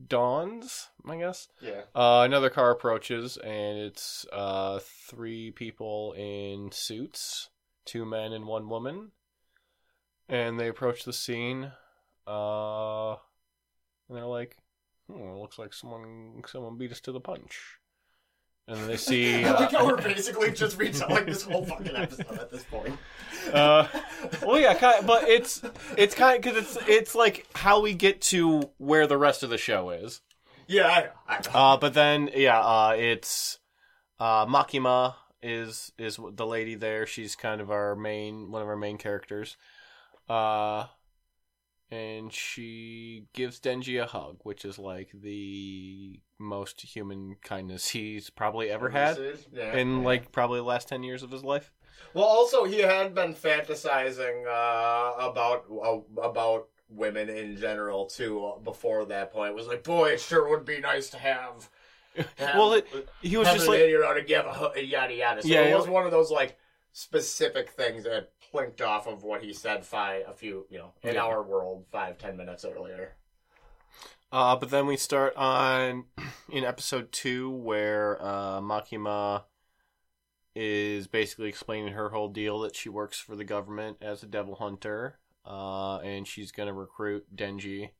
dawns, 0.09 0.89
I 1.07 1.17
guess, 1.17 1.49
Yeah. 1.61 1.83
uh, 1.95 2.23
another 2.25 2.51
car 2.51 2.71
approaches, 2.71 3.37
and 3.39 3.79
it's 3.79 4.27
uh 4.33 4.81
three 4.81 5.51
people 5.51 6.13
in 6.15 6.71
suits, 6.73 7.51
two 7.85 8.05
men 8.05 8.33
and 8.33 8.47
one 8.47 8.69
woman, 8.69 9.13
and 10.29 10.59
they 10.59 10.69
approach 10.69 11.05
the 11.05 11.13
scene. 11.13 11.73
Uh, 12.27 13.13
and 13.13 14.17
they're 14.17 14.27
like, 14.27 14.57
"Hmm, 15.07 15.21
it 15.21 15.39
looks 15.39 15.59
like 15.59 15.73
someone 15.73 16.43
someone 16.47 16.77
beat 16.77 16.93
us 16.93 17.01
to 17.03 17.13
the 17.13 17.21
punch." 17.21 17.79
And 18.69 18.79
then 18.79 18.87
they 18.89 18.97
see. 18.97 19.45
I 19.45 19.53
like 19.53 19.73
how 19.73 19.87
we're 19.87 19.99
Uh, 19.99 20.03
basically 20.03 20.51
just 20.51 20.79
retelling 20.79 21.27
this 21.27 21.43
whole 21.43 21.65
fucking 21.65 21.95
episode 21.95 22.39
at 22.39 22.51
this 22.51 22.65
point. 22.65 22.99
uh, 23.53 23.87
well, 24.43 24.59
yeah, 24.59 24.75
kind 24.75 25.01
of, 25.01 25.07
but 25.07 25.29
it's 25.29 25.63
it's 25.97 26.15
kind 26.15 26.43
because 26.43 26.57
it's 26.57 26.89
it's 26.89 27.15
like 27.15 27.47
how 27.55 27.81
we 27.81 27.95
get 27.95 28.21
to 28.23 28.71
where 28.79 29.07
the 29.07 29.17
rest 29.17 29.43
of 29.43 29.51
the 29.51 29.59
show 29.59 29.91
is. 29.91 30.21
yeah, 30.67 30.87
I. 31.29 31.35
I 31.37 31.41
know. 31.45 31.51
Uh, 31.59 31.77
but 31.77 31.95
then 31.95 32.31
yeah, 32.35 32.61
uh, 32.61 32.95
it's 32.99 33.59
uh, 34.19 34.47
Makima 34.47 35.15
is 35.43 35.93
is 35.97 36.19
the 36.33 36.47
lady 36.47 36.75
there. 36.75 37.07
She's 37.07 37.37
kind 37.37 37.61
of 37.61 37.71
our 37.71 37.95
main 37.95 38.51
one 38.51 38.63
of 38.63 38.69
our 38.69 38.77
main 38.77 38.99
characters. 38.99 39.57
Uh, 40.29 40.87
and 41.91 42.33
she 42.33 43.27
gives 43.33 43.61
Denji 43.61 44.03
a 44.03 44.07
hug, 44.07 44.39
which 44.43 44.65
is 44.65 44.79
like 44.79 45.11
the 45.15 46.21
most 46.39 46.81
human 46.83 47.37
kindness 47.43 47.89
he's 47.91 48.31
probably 48.31 48.71
ever 48.71 48.91
had 48.91 49.19
Yeah, 49.53 49.79
in 49.79 50.03
yeah. 50.03 50.05
like 50.05 50.33
probably 50.33 50.59
the 50.61 50.65
last 50.65 50.89
10 50.89 51.03
years 51.03 51.23
of 51.23 51.31
his 51.31 51.45
life. 51.45 51.73
Well, 52.15 52.25
also 52.25 52.65
he 52.65 52.81
had 52.81 53.15
been 53.15 53.35
fantasizing 53.35 54.47
uh, 54.47 55.29
about 55.31 55.65
uh, 55.71 56.21
about 56.21 56.69
women 56.89 57.29
in 57.29 57.57
general 57.57 58.07
too. 58.07 58.55
Before 58.65 59.05
that 59.07 59.33
point, 59.33 59.51
it 59.51 59.55
was 59.57 59.67
like, 59.67 59.85
boy, 59.85 60.11
it 60.11 60.21
sure 60.21 60.49
would 60.49 60.65
be 60.65 60.81
nice 60.81 61.11
to 61.11 61.19
have. 61.19 61.69
have 62.39 62.55
Well, 62.55 62.73
it, 62.75 62.87
he 63.21 63.37
was 63.37 63.49
just 63.49 63.69
like 63.69 63.81
idiot 63.81 64.03
to 64.17 64.23
give 64.23 64.47
a 64.47 64.83
yada 64.83 65.15
yada. 65.15 65.43
So 65.43 65.49
Yeah, 65.49 65.63
it 65.63 65.75
was 65.77 65.89
one 65.89 66.05
of 66.07 66.11
those 66.13 66.31
like 66.31 66.59
specific 66.97 67.69
things 67.69 68.05
that 68.05 68.33
plinked 68.41 68.81
off 68.81 69.07
of 69.07 69.23
what 69.23 69.43
he 69.43 69.53
said 69.53 69.85
five 69.85 70.23
a 70.27 70.33
few 70.33 70.67
you 70.71 70.79
know 70.79 70.95
in 71.03 71.15
Yeah. 71.15 71.25
our 71.25 71.43
world 71.43 71.85
five 71.93 72.17
ten 72.17 72.39
minutes 72.39 72.65
earlier. 72.65 73.17
Uh, 74.33 74.57
but 74.57 74.71
then 74.71 74.87
we 74.87 74.97
start 74.97 75.37
on 75.37 76.05
in 76.51 76.65
episode 76.65 77.13
two 77.13 77.51
where 77.51 78.17
uh, 78.23 78.61
Makima 78.63 79.45
is 80.55 81.07
basically 81.07 81.51
explaining 81.51 81.93
her 81.93 82.09
whole 82.09 82.31
deal 82.31 82.61
that 82.61 82.75
she 82.75 82.89
works 82.89 83.21
for 83.21 83.37
the 83.37 83.45
government 83.45 83.99
as 84.01 84.23
a 84.23 84.27
devil 84.27 84.55
hunter, 84.55 85.19
uh, 85.45 85.99
and 85.99 86.27
she's 86.27 86.51
gonna 86.51 86.73
recruit 86.73 87.27
Denji 87.37 87.91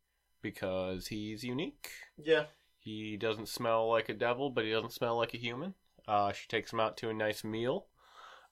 because 0.41 1.09
he's 1.09 1.45
unique. 1.45 1.91
Yeah. 2.17 2.47
He 2.79 3.19
doesn't 3.19 3.49
smell 3.49 3.91
like 3.91 4.09
a 4.09 4.15
devil, 4.15 4.49
but 4.49 4.65
he 4.65 4.71
doesn't 4.71 4.93
smell 4.95 5.19
like 5.19 5.35
a 5.35 5.39
human. 5.39 5.75
Uh, 6.09 6.33
she 6.33 6.49
takes 6.49 6.73
him 6.73 6.81
out 6.81 6.97
to 6.97 7.11
a 7.11 7.15
nice 7.15 7.45
meal 7.45 7.89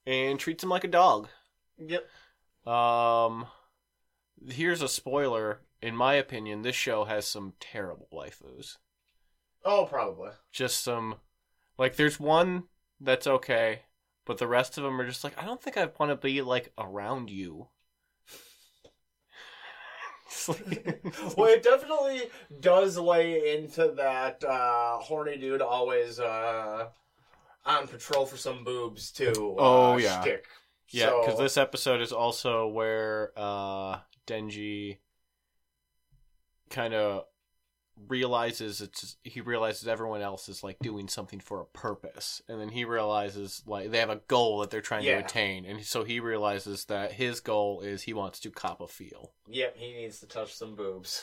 and 0.06 0.38
treats 0.38 0.62
him 0.62 0.70
like 0.70 0.84
a 0.84 0.88
dog. 0.88 1.28
Yep. 1.78 2.08
Um, 2.66 3.46
here's 4.48 4.82
a 4.82 4.88
spoiler. 4.88 5.60
In 5.82 5.96
my 5.96 6.14
opinion, 6.14 6.62
this 6.62 6.76
show 6.76 7.04
has 7.04 7.26
some 7.26 7.52
terrible 7.60 8.08
waifus 8.12 8.76
Oh, 9.66 9.86
probably. 9.86 10.30
just 10.52 10.82
some 10.82 11.16
like 11.78 11.96
there's 11.96 12.20
one 12.20 12.64
that's 13.00 13.26
okay 13.26 13.82
but 14.24 14.38
the 14.38 14.46
rest 14.46 14.78
of 14.78 14.84
them 14.84 14.98
are 15.00 15.06
just 15.06 15.24
like 15.24 15.36
i 15.40 15.44
don't 15.44 15.62
think 15.62 15.76
i 15.76 15.88
want 15.98 16.10
to 16.10 16.16
be 16.16 16.40
like 16.42 16.72
around 16.78 17.30
you 17.30 17.68
well, 21.36 21.48
it 21.48 21.62
definitely 21.62 22.22
does 22.60 22.98
lay 22.98 23.56
into 23.56 23.92
that 23.96 24.42
uh, 24.44 24.98
horny 24.98 25.36
dude 25.36 25.62
always 25.62 26.18
uh, 26.18 26.88
on 27.66 27.86
patrol 27.88 28.26
for 28.26 28.36
some 28.36 28.64
boobs 28.64 29.10
too. 29.10 29.56
Oh, 29.58 29.94
uh, 29.94 29.96
yeah. 29.96 30.20
shtick. 30.20 30.46
yeah 30.90 31.06
So- 31.06 31.20
because 31.24 31.38
this 31.38 31.56
episode 31.56 32.00
is 32.00 32.12
also 32.12 32.68
where 32.68 33.32
uh 33.36 33.98
denji 34.26 34.98
kind 36.70 36.94
of 36.94 37.24
realizes 38.08 38.80
it's 38.80 39.16
he 39.22 39.40
realizes 39.40 39.86
everyone 39.86 40.20
else 40.20 40.48
is 40.48 40.64
like 40.64 40.76
doing 40.80 41.06
something 41.06 41.38
for 41.38 41.60
a 41.60 41.64
purpose 41.66 42.42
and 42.48 42.60
then 42.60 42.68
he 42.68 42.84
realizes 42.84 43.62
like 43.66 43.90
they 43.92 43.98
have 44.00 44.10
a 44.10 44.20
goal 44.26 44.58
that 44.58 44.70
they're 44.70 44.80
trying 44.80 45.04
Yeah. 45.04 45.20
to 45.20 45.24
attain 45.24 45.64
and 45.64 45.84
so 45.84 46.02
he 46.02 46.18
realizes 46.18 46.86
that 46.86 47.12
his 47.12 47.38
goal 47.40 47.82
is 47.82 48.02
he 48.02 48.12
wants 48.12 48.40
to 48.40 48.50
cop 48.50 48.80
a 48.80 48.88
feel 48.88 49.32
Yep, 49.46 49.76
he 49.76 49.92
needs 49.92 50.18
to 50.20 50.26
touch 50.26 50.52
some 50.54 50.74
boobs. 50.74 51.22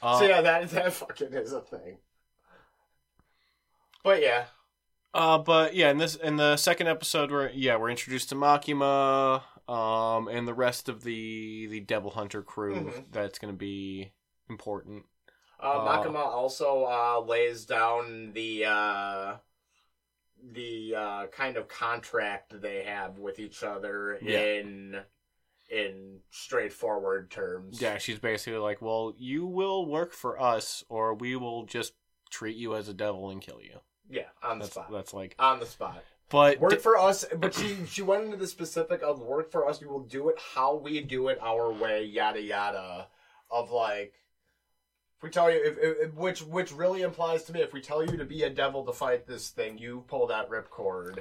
uh, 0.00 0.18
so 0.20 0.24
yeah, 0.26 0.40
that 0.40 0.70
that 0.70 0.92
fucking 1.00 1.32
is 1.34 1.52
a 1.52 1.60
thing. 1.62 1.98
But 4.04 4.22
yeah, 4.22 4.44
Uh, 5.14 5.38
but 5.38 5.74
yeah, 5.74 5.90
in 5.90 5.98
this 5.98 6.14
in 6.16 6.36
the 6.36 6.56
second 6.56 6.86
episode, 6.86 7.30
we're 7.30 7.50
yeah 7.50 7.76
we're 7.76 7.90
introduced 7.90 8.28
to 8.28 8.34
Makima, 8.34 9.42
um, 9.68 10.28
and 10.28 10.46
the 10.46 10.54
rest 10.54 10.88
of 10.88 11.02
the 11.02 11.66
the 11.68 11.80
Devil 11.80 12.10
Hunter 12.10 12.42
crew. 12.42 12.74
Mhm. 12.92 13.04
That's 13.12 13.38
going 13.38 13.52
to 13.52 13.58
be 13.58 14.12
important. 14.50 15.04
uh, 15.60 15.66
Uh, 15.66 16.04
Makima 16.04 16.24
also 16.26 16.84
uh, 16.84 17.20
lays 17.26 17.64
down 17.66 18.32
the 18.34 18.66
uh, 18.66 19.36
the 20.52 20.94
uh, 20.94 21.26
kind 21.28 21.56
of 21.56 21.68
contract 21.68 22.60
they 22.60 22.84
have 22.84 23.18
with 23.18 23.38
each 23.38 23.62
other 23.62 24.18
Yeah. 24.22 24.38
in 24.40 25.02
in 25.70 26.20
straightforward 26.30 27.30
terms. 27.30 27.80
Yeah, 27.80 27.98
she's 27.98 28.18
basically 28.18 28.58
like, 28.58 28.80
well, 28.80 29.14
you 29.18 29.46
will 29.46 29.84
work 29.84 30.12
for 30.12 30.40
us, 30.40 30.82
or 30.88 31.14
we 31.14 31.34
will 31.36 31.64
just 31.66 31.94
treat 32.30 32.56
you 32.56 32.74
as 32.74 32.88
a 32.88 32.94
devil 32.94 33.28
and 33.30 33.40
kill 33.42 33.60
you. 33.62 33.80
Yeah, 34.10 34.22
on 34.42 34.58
the 34.58 34.64
That's 34.64 34.74
spot. 34.74 34.92
that's 34.92 35.14
like, 35.14 35.34
on 35.38 35.60
the 35.60 35.66
spot. 35.66 36.02
but 36.30 36.60
Work 36.60 36.80
for 36.80 36.98
us, 36.98 37.24
but 37.36 37.54
she 37.54 37.76
she 37.86 38.02
went 38.02 38.24
into 38.24 38.36
the 38.36 38.46
specific 38.46 39.02
of 39.02 39.20
work 39.20 39.50
for 39.50 39.68
us. 39.68 39.80
We 39.80 39.86
will 39.86 40.00
do 40.00 40.28
it 40.28 40.36
how 40.54 40.76
we 40.76 41.00
do 41.00 41.28
it 41.28 41.38
our 41.42 41.72
way, 41.72 42.04
yada 42.04 42.40
yada. 42.40 43.08
Of 43.50 43.70
like, 43.70 44.12
if 45.16 45.22
we 45.22 45.30
tell 45.30 45.50
you, 45.50 45.60
if, 45.64 45.76
if, 45.78 46.14
which 46.14 46.42
which 46.42 46.72
really 46.72 47.02
implies 47.02 47.44
to 47.44 47.52
me, 47.52 47.60
if 47.60 47.72
we 47.72 47.80
tell 47.80 48.04
you 48.04 48.16
to 48.16 48.24
be 48.24 48.42
a 48.42 48.50
devil 48.50 48.84
to 48.84 48.92
fight 48.92 49.26
this 49.26 49.48
thing, 49.48 49.78
you 49.78 50.04
pull 50.08 50.26
that 50.26 50.50
ripcord. 50.50 51.20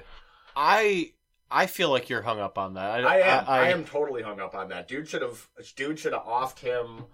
I 0.55 1.13
I 1.49 1.67
feel 1.67 1.89
like 1.89 2.09
you're 2.09 2.21
hung 2.21 2.39
up 2.39 2.57
on 2.57 2.73
that. 2.73 3.05
I 3.05 3.19
am 3.19 3.45
I, 3.47 3.59
I, 3.59 3.67
am 3.69 3.85
totally 3.85 4.21
hung 4.21 4.39
up 4.39 4.55
on 4.55 4.69
that. 4.69 4.87
Dude 4.87 5.07
should 5.07 5.21
have 5.21 5.47
dude 5.75 5.99
should 5.99 6.13
have 6.13 6.23
offed 6.23 6.59
him 6.59 7.05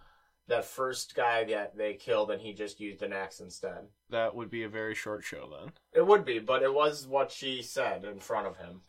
that 0.47 0.65
first 0.65 1.15
guy 1.15 1.43
that 1.45 1.77
they 1.77 1.93
killed, 1.93 2.31
and 2.31 2.41
he 2.41 2.53
just 2.53 2.79
used 2.79 3.01
an 3.01 3.13
axe 3.13 3.39
instead. 3.39 3.87
that 4.09 4.35
would 4.35 4.49
be 4.49 4.63
a 4.63 4.69
very 4.69 4.93
short 4.95 5.23
show 5.23 5.49
then. 5.49 5.71
It 5.93 6.05
would 6.05 6.25
be, 6.25 6.39
but 6.39 6.63
it 6.63 6.73
was 6.73 7.07
what 7.07 7.31
she 7.31 7.61
said 7.61 8.03
in 8.03 8.19
front 8.19 8.47
of 8.47 8.57
him. 8.57 8.81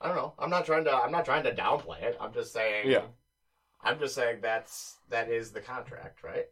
I 0.00 0.08
don't 0.08 0.16
know. 0.16 0.34
I'm 0.38 0.50
not 0.50 0.66
trying 0.66 0.84
to. 0.84 0.92
I'm 0.92 1.12
not 1.12 1.24
trying 1.24 1.44
to 1.44 1.54
downplay 1.54 2.02
it. 2.02 2.16
I'm 2.20 2.32
just 2.32 2.52
saying. 2.52 2.90
Yeah. 2.90 3.02
I'm 3.84 3.98
just 3.98 4.14
saying 4.14 4.38
that's 4.42 4.96
that 5.10 5.30
is 5.30 5.52
the 5.52 5.60
contract, 5.60 6.24
right? 6.24 6.46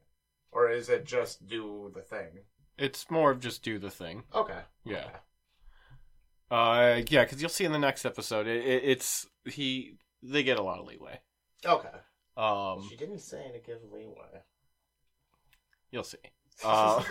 Or 0.53 0.71
is 0.71 0.89
it 0.89 1.05
just 1.05 1.47
do 1.47 1.91
the 1.95 2.03
thing? 2.03 2.41
It's 2.79 3.11
more 3.11 3.31
of 3.31 3.41
just 3.41 3.63
do 3.63 3.79
the 3.79 3.91
thing. 3.91 4.25
Okay. 4.35 4.61
Yeah. 4.85 5.07
Uh, 6.51 7.03
yeah, 7.09 7.25
because 7.25 7.41
you'll 7.41 7.49
see 7.49 7.65
in 7.65 7.73
the 7.73 7.79
next 7.79 8.05
episode, 8.05 8.47
it, 8.47 8.65
it, 8.65 8.83
it's 8.85 9.27
he. 9.45 9.97
They 10.23 10.43
get 10.43 10.59
a 10.59 10.63
lot 10.63 10.79
of 10.79 10.87
leeway. 10.87 11.21
Okay. 11.65 11.89
Um, 12.37 12.87
she 12.89 12.97
didn't 12.97 13.21
say 13.21 13.51
to 13.53 13.59
give 13.59 13.79
leeway. 13.93 14.43
you'll 15.91 16.05
see. 16.05 16.19
Uh, 16.63 17.03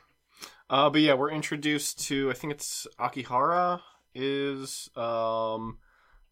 uh, 0.70 0.90
but 0.90 1.00
yeah, 1.00 1.14
we're 1.14 1.30
introduced 1.30 1.98
to. 2.08 2.30
I 2.30 2.34
think 2.34 2.52
it's 2.52 2.86
Akihara 3.00 3.80
is 4.14 4.90
um 4.96 5.78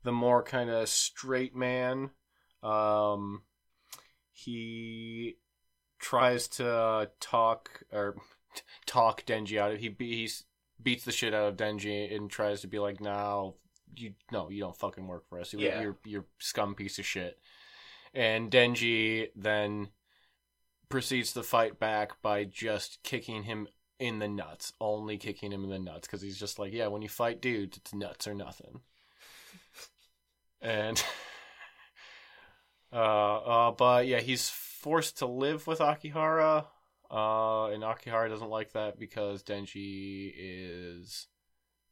the 0.03 0.13
more 0.13 0.43
kind 0.43 0.69
of 0.69 0.89
straight 0.91 1.57
man. 1.57 2.11
Um, 2.63 3.43
he 4.33 5.37
tries 5.99 6.49
to 6.49 7.11
talk 7.19 7.83
or 7.91 8.17
talk 8.87 9.25
Denji 9.25 9.59
out 9.59 9.73
of. 9.73 9.79
He 9.81 9.89
be- 9.89 10.17
he's 10.17 10.45
beats 10.83 11.05
the 11.05 11.13
shit 11.13 11.33
out 11.33 11.49
of 11.49 11.57
Denji 11.57 12.15
and 12.15 12.31
tries 12.31 12.61
to 12.61 12.67
be 12.67 12.79
like, 12.79 13.01
"No, 13.01 13.57
you 13.97 14.13
no, 14.31 14.51
you 14.51 14.61
don't 14.61 14.77
fucking 14.77 15.07
work 15.07 15.27
for 15.29 15.41
us. 15.41 15.53
You, 15.55 15.61
Yeah. 15.61 15.81
You're 15.81 15.97
you're 16.05 16.27
scum 16.39 16.75
piece 16.75 16.99
of 16.99 17.07
shit." 17.07 17.39
And 18.13 18.51
Denji 18.51 19.29
then 19.37 19.89
proceeds 20.89 21.33
to 21.35 21.43
fight 21.43 21.79
back 21.79 22.21
by 22.23 22.45
just 22.45 23.03
kicking 23.03 23.45
him 23.45 23.69
in 23.99 24.19
the 24.19 24.29
nuts, 24.29 24.73
only 24.81 25.19
kicking 25.19 25.53
him 25.53 25.63
in 25.63 25.71
the 25.71 25.79
nuts 25.79 26.09
because 26.09 26.23
he's 26.23 26.39
just 26.39 26.59
like, 26.59 26.73
"Yeah, 26.73 26.89
when 26.89 27.03
you 27.03 27.09
fight 27.09 27.41
dudes, 27.41 27.77
it's 27.77 27.95
nuts 27.95 28.27
or 28.27 28.35
nothing." 28.35 28.81
and 30.61 31.03
uh, 32.93 32.97
uh, 32.97 33.71
but 33.73 34.07
yeah, 34.07 34.21
he's 34.21 34.49
forced 34.49 35.19
to 35.19 35.27
live 35.27 35.67
with 35.67 35.79
Akihara. 35.79 36.67
Uh, 37.11 37.67
and 37.67 37.83
Akihara 37.83 38.29
doesn't 38.29 38.51
like 38.51 38.73
that 38.73 38.99
because 38.99 39.43
Denji 39.43 40.33
is 40.37 41.27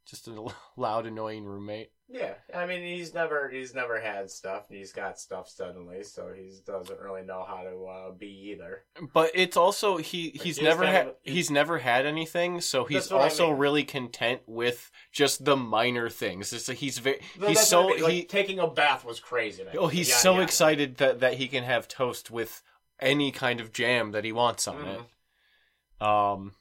just 0.07 0.29
a 0.29 0.47
loud, 0.77 1.07
annoying 1.07 1.45
roommate. 1.45 1.91
Yeah, 2.11 2.35
I 2.55 2.65
mean 2.65 2.83
he's 2.83 3.13
never 3.13 3.51
he's 3.51 3.75
never 3.75 4.01
had 4.01 4.31
stuff. 4.31 4.65
He's 4.71 4.93
got 4.93 5.19
stuff 5.19 5.47
suddenly, 5.47 6.03
so 6.05 6.33
he 6.35 6.51
doesn't 6.67 6.99
really 7.01 7.21
know 7.23 7.45
how 7.47 7.63
to 7.63 7.85
uh, 7.85 8.11
be 8.13 8.51
either. 8.53 8.85
But 9.13 9.31
it's 9.35 9.59
also 9.59 9.99
he 9.99 10.31
he's 10.31 10.43
he's 10.57 10.63
never 10.63 10.87
had 10.87 11.17
he's 11.23 11.51
never 11.51 11.77
had 11.79 12.07
anything, 12.07 12.63
so 12.63 12.85
he's 12.87 13.11
what 13.11 13.21
I 13.21 13.25
also 13.25 13.49
mean. 13.51 13.59
really 13.59 13.85
content 13.85 14.41
with 14.47 14.91
just 15.13 15.45
the 15.45 15.55
minor 15.57 16.09
things. 16.09 16.51
It's 16.55 16.67
like 16.69 16.79
he's 16.79 16.97
very 16.99 17.21
he's 17.47 17.61
so 17.61 17.91
I 17.91 17.93
mean, 17.95 18.03
like, 18.03 18.13
he 18.13 18.25
taking 18.25 18.59
a 18.59 18.67
bath 18.67 19.05
was 19.05 19.21
crazy. 19.21 19.65
man. 19.65 19.75
oh 19.79 19.89
he's 19.89 20.09
Yeah, 20.09 20.17
so 20.17 20.37
yeah. 20.39 20.45
excited 20.45 20.97
that 20.97 21.21
that 21.21 21.35
he 21.35 21.47
can 21.47 21.65
have 21.65 21.89
toast 21.89 22.31
with 22.31 22.63
any 23.01 23.31
kind 23.33 23.61
of 23.61 23.71
jam 23.71 24.13
that 24.13 24.25
he 24.25 24.33
wants 24.33 24.67
on 24.67 24.77
Mhm. 24.77 25.05
it. 26.01 26.03
Um. 26.07 26.53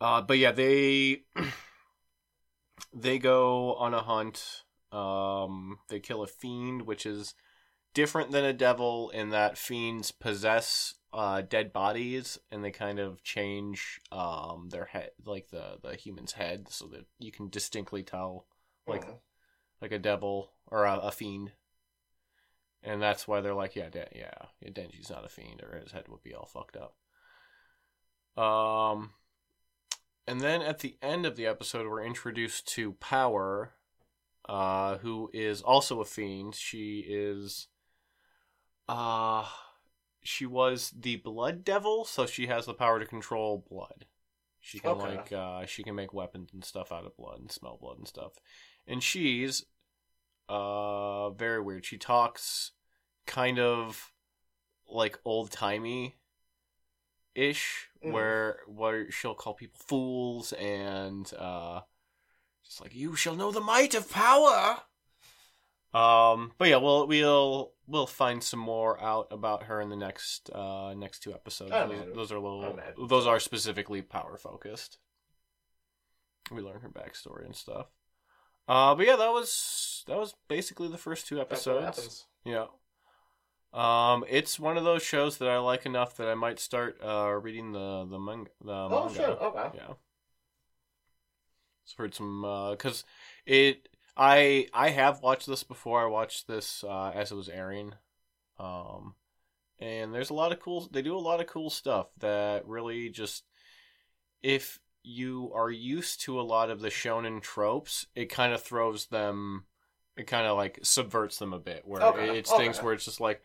Uh, 0.00 0.22
but 0.22 0.38
yeah, 0.38 0.50
they 0.52 1.22
they 2.92 3.18
go 3.18 3.74
on 3.74 3.94
a 3.94 4.02
hunt. 4.02 4.64
Um, 4.92 5.78
they 5.88 6.00
kill 6.00 6.22
a 6.22 6.26
fiend, 6.26 6.82
which 6.82 7.04
is 7.06 7.34
different 7.94 8.30
than 8.32 8.44
a 8.44 8.52
devil 8.52 9.10
in 9.10 9.30
that 9.30 9.58
fiends 9.58 10.10
possess 10.12 10.94
uh, 11.12 11.42
dead 11.42 11.72
bodies, 11.72 12.38
and 12.50 12.64
they 12.64 12.70
kind 12.70 12.98
of 12.98 13.22
change 13.22 14.00
um 14.12 14.68
their 14.70 14.86
head, 14.86 15.10
like 15.24 15.48
the 15.50 15.78
the 15.82 15.96
human's 15.96 16.32
head, 16.32 16.68
so 16.70 16.86
that 16.88 17.06
you 17.18 17.32
can 17.32 17.48
distinctly 17.48 18.02
tell 18.02 18.46
like 18.86 19.04
Mhm. 19.04 19.20
like 19.80 19.92
a 19.92 19.98
devil 19.98 20.52
or 20.66 20.84
a, 20.84 20.96
a 20.98 21.12
fiend, 21.12 21.52
and 22.82 23.02
that's 23.02 23.26
why 23.28 23.40
they're 23.40 23.54
like, 23.54 23.76
yeah, 23.76 23.88
De- 23.90 24.08
yeah, 24.14 24.46
yeah, 24.60 24.70
Denji's 24.70 25.10
not 25.10 25.24
a 25.24 25.28
fiend, 25.28 25.62
or 25.62 25.78
his 25.78 25.92
head 25.92 26.08
would 26.08 26.22
be 26.22 26.34
all 26.34 26.46
fucked 26.46 26.76
up. 26.76 26.94
Um, 28.36 29.10
and 30.28 30.40
then 30.40 30.60
at 30.60 30.80
the 30.80 30.96
end 31.00 31.24
of 31.24 31.36
the 31.36 31.46
episode, 31.46 31.86
we're 31.88 32.04
introduced 32.04 32.68
to 32.74 32.92
Power, 32.92 33.72
uh, 34.48 34.98
who 34.98 35.30
is 35.32 35.62
also 35.62 36.00
a 36.00 36.04
fiend. 36.04 36.54
She 36.54 37.00
is, 37.08 37.68
uh, 38.88 39.46
she 40.22 40.44
was 40.44 40.92
the 40.96 41.16
Blood 41.16 41.64
Devil, 41.64 42.04
so 42.04 42.26
she 42.26 42.46
has 42.46 42.66
the 42.66 42.74
power 42.74 43.00
to 43.00 43.06
control 43.06 43.64
blood. 43.70 44.06
She 44.60 44.78
can 44.78 44.90
Okay. 44.90 45.16
like, 45.16 45.32
uh, 45.32 45.64
she 45.64 45.82
can 45.82 45.94
make 45.94 46.12
weapons 46.12 46.50
and 46.52 46.62
stuff 46.64 46.92
out 46.92 47.06
of 47.06 47.16
blood 47.16 47.40
and 47.40 47.50
smell 47.50 47.78
blood 47.80 47.96
and 47.98 48.06
stuff. 48.06 48.32
And 48.86 49.02
she's, 49.02 49.64
uh, 50.48 51.30
very 51.30 51.60
weird. 51.62 51.86
She 51.86 51.96
talks 51.96 52.72
kind 53.26 53.58
of 53.58 54.12
like 54.86 55.18
old 55.24 55.50
timey 55.50 56.16
ish 57.34 57.87
Mhm. 58.04 58.12
where 58.12 58.60
where 58.66 59.10
she'll 59.10 59.34
call 59.34 59.54
people 59.54 59.80
fools 59.86 60.52
and 60.52 61.32
uh 61.38 61.80
just 62.64 62.80
like 62.80 62.94
you 62.94 63.16
shall 63.16 63.34
know 63.34 63.50
the 63.50 63.60
might 63.60 63.94
of 63.94 64.10
power. 64.10 64.82
Um 65.94 66.52
but 66.58 66.68
yeah 66.68 66.76
we'll 66.76 67.06
we'll 67.06 67.72
we'll 67.86 68.06
find 68.06 68.42
some 68.44 68.60
more 68.60 69.00
out 69.02 69.28
about 69.30 69.64
her 69.64 69.80
in 69.80 69.88
the 69.88 69.96
next 69.96 70.50
uh 70.54 70.94
next 70.94 71.20
two 71.20 71.32
episodes. 71.32 71.70
Those, 71.86 72.14
those 72.14 72.32
are 72.32 72.36
a 72.36 72.40
little 72.40 72.78
those 73.08 73.26
are 73.26 73.40
specifically 73.40 74.02
power 74.02 74.36
focused 74.36 74.98
we 76.50 76.62
learn 76.62 76.80
her 76.80 76.88
backstory 76.90 77.44
and 77.44 77.56
stuff. 77.56 77.86
Uh 78.68 78.94
but 78.94 79.06
yeah 79.06 79.16
that 79.16 79.30
was 79.32 80.04
that 80.06 80.18
was 80.18 80.34
basically 80.48 80.88
the 80.88 80.98
first 80.98 81.26
two 81.26 81.40
episodes. 81.40 82.26
yeah. 82.44 82.66
Um, 83.72 84.24
it's 84.28 84.58
one 84.58 84.76
of 84.78 84.84
those 84.84 85.02
shows 85.02 85.38
that 85.38 85.48
I 85.48 85.58
like 85.58 85.84
enough 85.86 86.16
that 86.16 86.28
I 86.28 86.34
might 86.34 86.58
start 86.58 86.98
uh 87.02 87.32
reading 87.34 87.72
the 87.72 88.06
the 88.08 88.18
manga. 88.18 88.50
The 88.64 88.72
Oh 88.72 89.04
manga. 89.08 89.14
shit! 89.14 89.28
Okay. 89.28 89.78
Yeah. 89.78 89.94
So 91.84 91.94
heard 91.98 92.14
some 92.14 92.44
uh, 92.44 92.76
cause 92.76 93.04
it 93.46 93.88
I 94.16 94.68
I 94.74 94.90
have 94.90 95.22
watched 95.22 95.46
this 95.46 95.62
before. 95.64 96.02
I 96.02 96.06
watched 96.06 96.46
this 96.46 96.84
uh, 96.84 97.12
as 97.14 97.30
it 97.32 97.36
was 97.36 97.48
airing. 97.48 97.94
Um, 98.58 99.14
and 99.78 100.14
there's 100.14 100.30
a 100.30 100.34
lot 100.34 100.52
of 100.52 100.60
cool. 100.60 100.88
They 100.90 101.02
do 101.02 101.16
a 101.16 101.20
lot 101.20 101.40
of 101.40 101.46
cool 101.46 101.70
stuff 101.70 102.08
that 102.20 102.66
really 102.66 103.10
just 103.10 103.44
if 104.42 104.78
you 105.02 105.50
are 105.54 105.70
used 105.70 106.20
to 106.22 106.40
a 106.40 106.42
lot 106.42 106.70
of 106.70 106.80
the 106.80 106.88
shonen 106.88 107.40
tropes, 107.40 108.06
it 108.14 108.26
kind 108.26 108.52
of 108.52 108.62
throws 108.62 109.06
them. 109.06 109.64
It 110.16 110.26
kind 110.26 110.46
of 110.46 110.56
like 110.56 110.80
subverts 110.82 111.38
them 111.38 111.52
a 111.52 111.58
bit. 111.58 111.82
Where 111.86 112.00
Okay, 112.02 112.38
it's 112.38 112.52
things 112.52 112.82
where 112.82 112.92
it's 112.92 113.04
just 113.04 113.20
like, 113.20 113.42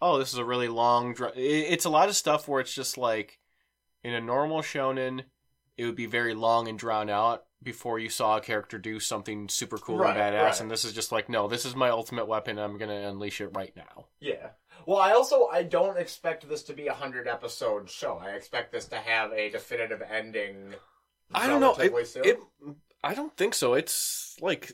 oh, 0.00 0.18
this 0.18 0.32
is 0.32 0.38
a 0.38 0.44
really 0.44 0.68
long. 0.68 1.12
It- 1.34 1.36
It's 1.72 1.84
a 1.84 1.90
lot 1.90 2.08
of 2.08 2.16
stuff 2.16 2.46
where 2.48 2.60
it's 2.60 2.74
just 2.74 2.96
like, 2.98 3.38
in 4.04 4.14
a 4.14 4.20
normal 4.20 4.62
shonen, 4.62 5.24
it 5.76 5.84
would 5.84 5.96
be 5.96 6.06
very 6.06 6.34
long 6.34 6.68
and 6.68 6.78
drawn 6.78 7.08
out 7.10 7.44
before 7.62 7.98
you 7.98 8.08
saw 8.08 8.36
a 8.36 8.40
character 8.40 8.78
do 8.78 9.00
something 9.00 9.48
super 9.48 9.78
cool 9.78 9.98
Right, 9.98 10.16
and 10.16 10.34
badass. 10.36 10.42
right. 10.42 10.60
And 10.60 10.70
this 10.70 10.84
is 10.84 10.92
just 10.92 11.10
like, 11.10 11.28
no, 11.28 11.48
this 11.48 11.64
is 11.64 11.74
my 11.74 11.90
ultimate 11.90 12.26
weapon. 12.28 12.58
I'm 12.58 12.78
gonna 12.78 13.08
unleash 13.08 13.40
it 13.40 13.48
right 13.56 13.74
now. 13.76 14.06
Yeah. 14.20 14.50
Well, 14.86 14.98
I 14.98 15.12
also 15.12 15.48
I 15.48 15.64
don't 15.64 15.98
expect 15.98 16.48
this 16.48 16.62
to 16.64 16.72
be 16.72 16.86
a 16.86 16.94
hundred 16.94 17.26
episode 17.26 17.90
show. 17.90 18.18
I 18.18 18.30
expect 18.30 18.70
this 18.72 18.86
to 18.86 18.96
have 18.96 19.32
a 19.32 19.50
definitive 19.50 20.02
ending. 20.02 20.74
I 21.34 21.46
don't 21.48 21.60
know. 21.60 21.74
It, 21.74 21.92
it, 22.24 22.38
I 23.02 23.14
don't 23.14 23.36
think 23.36 23.54
so. 23.54 23.74
It's 23.74 24.36
like, 24.40 24.72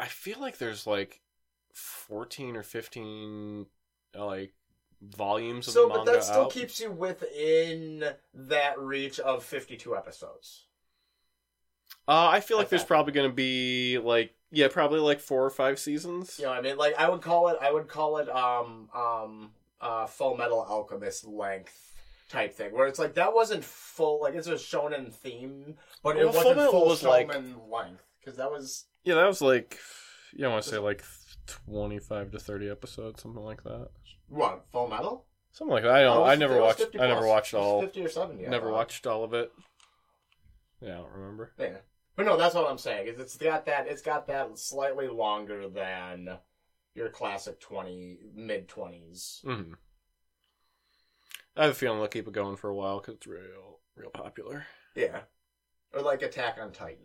I 0.00 0.06
feel 0.06 0.40
like 0.40 0.56
there's 0.58 0.86
like 0.86 1.20
fourteen 1.72 2.56
or 2.56 2.62
fifteen 2.62 3.66
like 4.16 4.52
volumes 5.02 5.68
of 5.68 5.74
so, 5.74 5.88
but 5.88 6.04
that 6.06 6.24
still 6.24 6.42
out. 6.44 6.50
keeps 6.50 6.80
you 6.80 6.90
within 6.90 8.04
that 8.34 8.78
reach 8.78 9.20
of 9.20 9.44
fifty-two 9.44 9.96
episodes. 9.96 10.66
Uh, 12.06 12.28
I 12.28 12.40
feel 12.40 12.58
like 12.58 12.68
there's 12.68 12.84
probably 12.84 13.12
gonna 13.12 13.30
be 13.30 13.98
like 13.98 14.34
yeah, 14.50 14.68
probably 14.68 15.00
like 15.00 15.20
four 15.20 15.44
or 15.44 15.50
five 15.50 15.78
seasons. 15.78 16.36
You 16.38 16.44
know 16.44 16.50
what 16.50 16.58
I 16.58 16.62
mean? 16.62 16.76
Like 16.76 16.94
I 16.98 17.08
would 17.08 17.20
call 17.22 17.48
it. 17.48 17.56
I 17.60 17.72
would 17.72 17.88
call 17.88 18.18
it 18.18 18.28
um 18.28 18.88
um 18.94 19.50
uh 19.80 20.06
Full 20.06 20.36
Metal 20.36 20.60
Alchemist 20.68 21.26
length 21.26 21.92
type 22.30 22.54
thing, 22.54 22.72
where 22.72 22.86
it's 22.86 22.98
like 22.98 23.14
that 23.14 23.34
wasn't 23.34 23.64
full. 23.64 24.20
Like 24.20 24.34
it's 24.34 24.46
a 24.46 24.54
shonen 24.54 25.12
theme, 25.12 25.76
but 26.02 26.16
it 26.16 26.26
wasn't 26.26 26.58
Fullmetal 26.58 26.70
full 26.70 26.86
was, 26.88 27.02
like- 27.02 27.28
shonen 27.28 27.70
length 27.70 28.04
because 28.20 28.36
that 28.38 28.50
was 28.50 28.84
Yeah, 29.02 29.14
that 29.16 29.26
was 29.26 29.40
like 29.42 29.78
yeah, 30.36 30.46
I 30.46 30.50
want 30.50 30.64
to 30.64 30.70
say 30.70 30.78
like 30.78 31.02
twenty 31.46 31.98
five 31.98 32.30
to 32.32 32.38
thirty 32.38 32.68
episodes, 32.68 33.22
something 33.22 33.42
like 33.42 33.62
that. 33.64 33.88
What 34.28 34.64
Full 34.72 34.88
Metal. 34.88 35.26
Something 35.52 35.72
like 35.74 35.82
that. 35.84 35.92
I 35.92 36.02
don't. 36.02 36.16
Oh, 36.16 36.24
I 36.24 36.34
never 36.34 36.60
watched. 36.60 36.80
50 36.80 36.98
I 37.00 37.06
never 37.06 37.26
watched 37.26 37.54
all. 37.54 37.80
Fifty 37.82 38.04
or 38.04 38.08
seventy. 38.08 38.46
I 38.46 38.50
Never 38.50 38.66
thought. 38.66 38.72
watched 38.74 39.06
all 39.06 39.22
of 39.24 39.34
it. 39.34 39.52
Yeah, 40.80 40.94
I 40.94 40.96
don't 40.96 41.12
remember. 41.12 41.52
Yeah. 41.58 41.76
But 42.16 42.26
no, 42.26 42.36
that's 42.36 42.54
what 42.54 42.68
I'm 42.68 42.78
saying. 42.78 43.06
Is 43.08 43.18
it's 43.20 43.36
got 43.36 43.66
that 43.66 43.86
it's 43.86 44.02
got 44.02 44.26
that 44.26 44.58
slightly 44.58 45.08
longer 45.08 45.68
than 45.68 46.38
your 46.94 47.08
classic 47.08 47.60
twenty 47.60 48.18
mid 48.34 48.68
twenties. 48.68 49.40
hmm 49.44 49.74
I 51.56 51.62
have 51.62 51.70
a 51.70 51.74
feeling 51.74 51.98
they'll 51.98 52.08
keep 52.08 52.26
it 52.26 52.32
going 52.34 52.56
for 52.56 52.68
a 52.68 52.74
while 52.74 52.98
because 52.98 53.14
it's 53.14 53.26
real, 53.28 53.78
real 53.96 54.10
popular. 54.10 54.66
Yeah. 54.96 55.20
Or 55.92 56.02
like 56.02 56.22
Attack 56.22 56.58
on 56.60 56.72
Titan. 56.72 57.04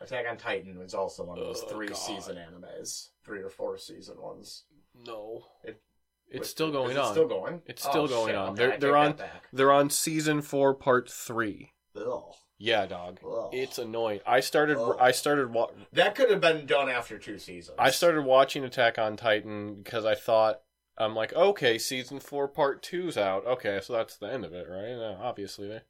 Attack 0.00 0.26
on 0.30 0.36
Titan 0.36 0.78
was 0.78 0.94
also 0.94 1.24
one 1.24 1.38
of 1.38 1.44
those 1.44 1.62
Oh, 1.64 1.68
three 1.68 1.88
God. 1.88 1.96
season 1.96 2.36
animes. 2.36 3.08
Three 3.24 3.40
or 3.42 3.50
four 3.50 3.78
season 3.78 4.20
ones. 4.20 4.62
No, 5.06 5.44
It- 5.64 5.82
it's 6.30 6.48
still 6.48 6.70
going 6.70 6.96
on. 6.96 7.12
Still 7.12 7.28
going? 7.28 7.62
It's 7.66 7.82
still 7.82 8.02
Oh, 8.04 8.08
going 8.08 8.26
shit. 8.28 8.36
on. 8.36 8.48
Okay, 8.50 8.56
They're- 8.56 8.72
I 8.72 8.76
they're 8.78 8.90
take 8.90 8.96
on- 8.98 9.10
that 9.16 9.18
back. 9.18 9.48
They're 9.52 9.72
on 9.72 9.90
season 9.90 10.42
four, 10.42 10.74
part 10.74 11.10
three. 11.10 11.72
Ugh. 11.96 12.34
Yeah, 12.58 12.84
dog. 12.86 13.20
Ugh. 13.24 13.48
It's 13.52 13.78
annoying. 13.78 14.20
I 14.26 14.40
started. 14.40 14.76
Oh. 14.76 14.96
I 15.00 15.12
started. 15.12 15.52
Wa- 15.52 15.70
that 15.92 16.14
could 16.14 16.30
have 16.30 16.40
been 16.42 16.66
done 16.66 16.88
after 16.90 17.18
two 17.18 17.38
seasons. 17.38 17.76
I 17.78 17.90
started 17.90 18.22
watching 18.22 18.64
Attack 18.64 18.98
on 18.98 19.16
Titan 19.16 19.76
because 19.82 20.04
I 20.04 20.14
thought 20.14 20.60
I'm 20.98 21.14
like, 21.16 21.32
okay, 21.32 21.78
season 21.78 22.20
four, 22.20 22.46
part 22.48 22.82
two's 22.82 23.16
out. 23.16 23.46
Okay, 23.46 23.80
so 23.82 23.94
that's 23.94 24.18
the 24.18 24.26
end 24.30 24.44
of 24.44 24.52
it, 24.52 24.66
right? 24.68 25.16
Obviously. 25.22 25.80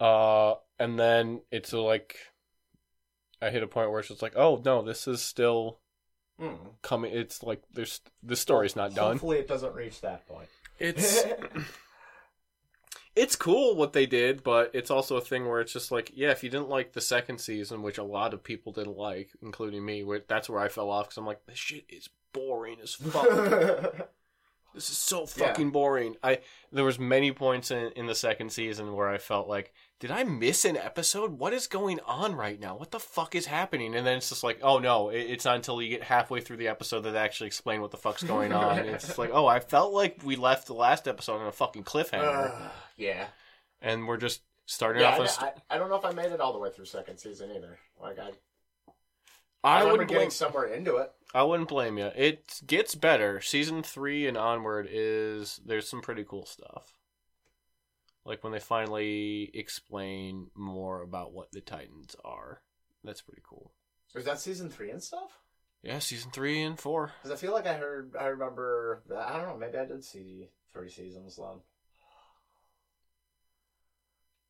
Uh, 0.00 0.54
and 0.78 0.98
then 0.98 1.42
it's 1.50 1.72
like, 1.74 2.16
I 3.42 3.50
hit 3.50 3.62
a 3.62 3.66
point 3.68 3.90
where 3.90 4.00
it's 4.00 4.08
just 4.08 4.22
like, 4.22 4.34
oh 4.34 4.62
no, 4.64 4.80
this 4.80 5.06
is 5.06 5.20
still 5.22 5.78
Mm. 6.40 6.56
coming. 6.82 7.12
It's 7.12 7.42
like 7.42 7.62
there's 7.72 8.00
the 8.22 8.36
story's 8.36 8.74
not 8.74 8.94
done. 8.94 9.12
Hopefully, 9.12 9.38
it 9.38 9.48
doesn't 9.48 9.74
reach 9.74 10.00
that 10.00 10.26
point. 10.26 10.48
It's 10.78 11.24
it's 13.16 13.36
cool 13.36 13.76
what 13.76 13.92
they 13.92 14.06
did, 14.06 14.42
but 14.42 14.70
it's 14.74 14.90
also 14.90 15.16
a 15.16 15.20
thing 15.20 15.46
where 15.46 15.60
it's 15.60 15.72
just 15.72 15.92
like, 15.92 16.10
yeah, 16.14 16.30
if 16.30 16.42
you 16.42 16.50
didn't 16.50 16.68
like 16.68 16.92
the 16.92 17.00
second 17.00 17.38
season, 17.38 17.82
which 17.82 17.98
a 17.98 18.02
lot 18.02 18.32
of 18.32 18.42
people 18.42 18.72
didn't 18.72 18.96
like, 18.96 19.30
including 19.42 19.84
me, 19.84 20.04
that's 20.26 20.48
where 20.48 20.60
I 20.60 20.68
fell 20.68 20.90
off 20.90 21.06
because 21.06 21.18
I'm 21.18 21.26
like, 21.26 21.44
this 21.46 21.58
shit 21.58 21.84
is 21.88 22.08
boring 22.32 22.78
as 22.82 22.94
fuck. 22.94 24.08
this 24.74 24.88
is 24.90 24.96
so 24.98 25.20
Yeah. 25.20 25.26
fucking 25.48 25.70
boring. 25.70 26.16
I 26.22 26.40
there 26.70 26.84
was 26.84 26.98
many 26.98 27.32
points 27.32 27.70
in 27.70 27.92
in 27.92 28.06
the 28.06 28.14
second 28.14 28.50
season 28.52 28.94
where 28.94 29.08
I 29.08 29.18
felt 29.18 29.48
like, 29.48 29.72
did 30.00 30.10
I 30.10 30.24
miss 30.24 30.64
an 30.64 30.76
episode? 30.76 31.38
What 31.38 31.52
is 31.52 31.66
going 31.66 32.00
on 32.00 32.34
right 32.34 32.58
now? 32.58 32.76
What 32.76 32.90
the 32.90 32.98
fuck 33.00 33.34
is 33.34 33.46
happening? 33.46 33.94
And 33.94 34.06
then 34.06 34.16
it's 34.18 34.28
just 34.30 34.42
like, 34.42 34.58
oh 34.62 34.78
no, 34.78 35.10
it, 35.10 35.20
it's 35.20 35.44
not 35.44 35.56
until 35.56 35.80
you 35.82 35.88
get 35.90 36.02
halfway 36.02 36.40
through 36.40 36.56
the 36.56 36.68
episode 36.68 37.00
that 37.02 37.10
they 37.12 37.18
actually 37.18 37.46
explain 37.48 37.80
what 37.80 37.90
the 37.90 37.96
fuck's 37.96 38.22
going 38.22 38.52
on. 38.52 38.78
it's 38.86 39.06
just 39.06 39.18
like, 39.18 39.30
oh, 39.32 39.46
I 39.46 39.60
felt 39.60 39.92
like 39.92 40.20
we 40.24 40.36
left 40.36 40.66
the 40.66 40.74
last 40.74 41.06
episode 41.06 41.40
on 41.40 41.46
a 41.46 41.52
fucking 41.52 41.84
cliffhanger, 41.84 42.50
Uh, 42.54 42.68
yeah. 42.96 43.26
and 43.80 44.06
we're 44.08 44.16
just 44.16 44.42
starting 44.66 45.02
Yeah, 45.02 45.10
off. 45.14 45.20
I, 45.20 45.26
st- 45.26 45.52
I, 45.70 45.74
I 45.74 45.78
don't 45.78 45.88
know 45.90 45.96
if 45.96 46.04
I 46.04 46.12
made 46.12 46.32
it 46.32 46.40
all 46.40 46.52
the 46.52 46.58
way 46.58 46.70
through 46.70 46.86
second 46.86 47.18
season 47.18 47.50
either. 47.54 47.78
Like 48.00 48.18
I, 48.18 48.30
I, 49.64 49.68
I, 49.68 49.78
remember 49.78 49.92
wouldn't 49.92 50.08
getting 50.08 50.22
blame. 50.22 50.30
somewhere 50.30 50.66
into 50.66 50.96
it. 50.96 51.12
I 51.34 51.42
wouldn't 51.44 51.68
blame 51.68 51.98
you. 51.98 52.10
It 52.14 52.60
gets 52.66 52.94
better. 52.94 53.40
Season 53.40 53.82
three 53.82 54.26
and 54.26 54.36
onward 54.36 54.88
is 54.90 55.60
there's 55.64 55.88
some 55.88 56.02
pretty 56.02 56.24
cool 56.24 56.46
stuff. 56.46 56.98
Like 58.24 58.44
when 58.44 58.52
they 58.52 58.60
finally 58.60 59.50
explain 59.54 60.48
more 60.54 61.02
about 61.02 61.32
what 61.32 61.52
the 61.52 61.60
Titans 61.60 62.16
are. 62.24 62.60
That's 63.02 63.22
pretty 63.22 63.42
cool. 63.48 63.72
Is 64.14 64.24
that 64.26 64.40
season 64.40 64.68
three 64.68 64.90
and 64.90 65.02
stuff? 65.02 65.40
Yeah, 65.82 65.98
season 65.98 66.30
three 66.30 66.62
and 66.62 66.78
four. 66.78 67.12
Because 67.22 67.36
I 67.36 67.40
feel 67.40 67.52
like 67.52 67.66
I 67.66 67.74
heard, 67.74 68.12
I 68.18 68.26
remember. 68.26 69.02
I 69.16 69.36
don't 69.38 69.48
know. 69.48 69.56
Maybe 69.56 69.78
I 69.78 69.86
did 69.86 70.04
see 70.04 70.48
three 70.72 70.90
seasons 70.90 71.36
then. 71.36 71.60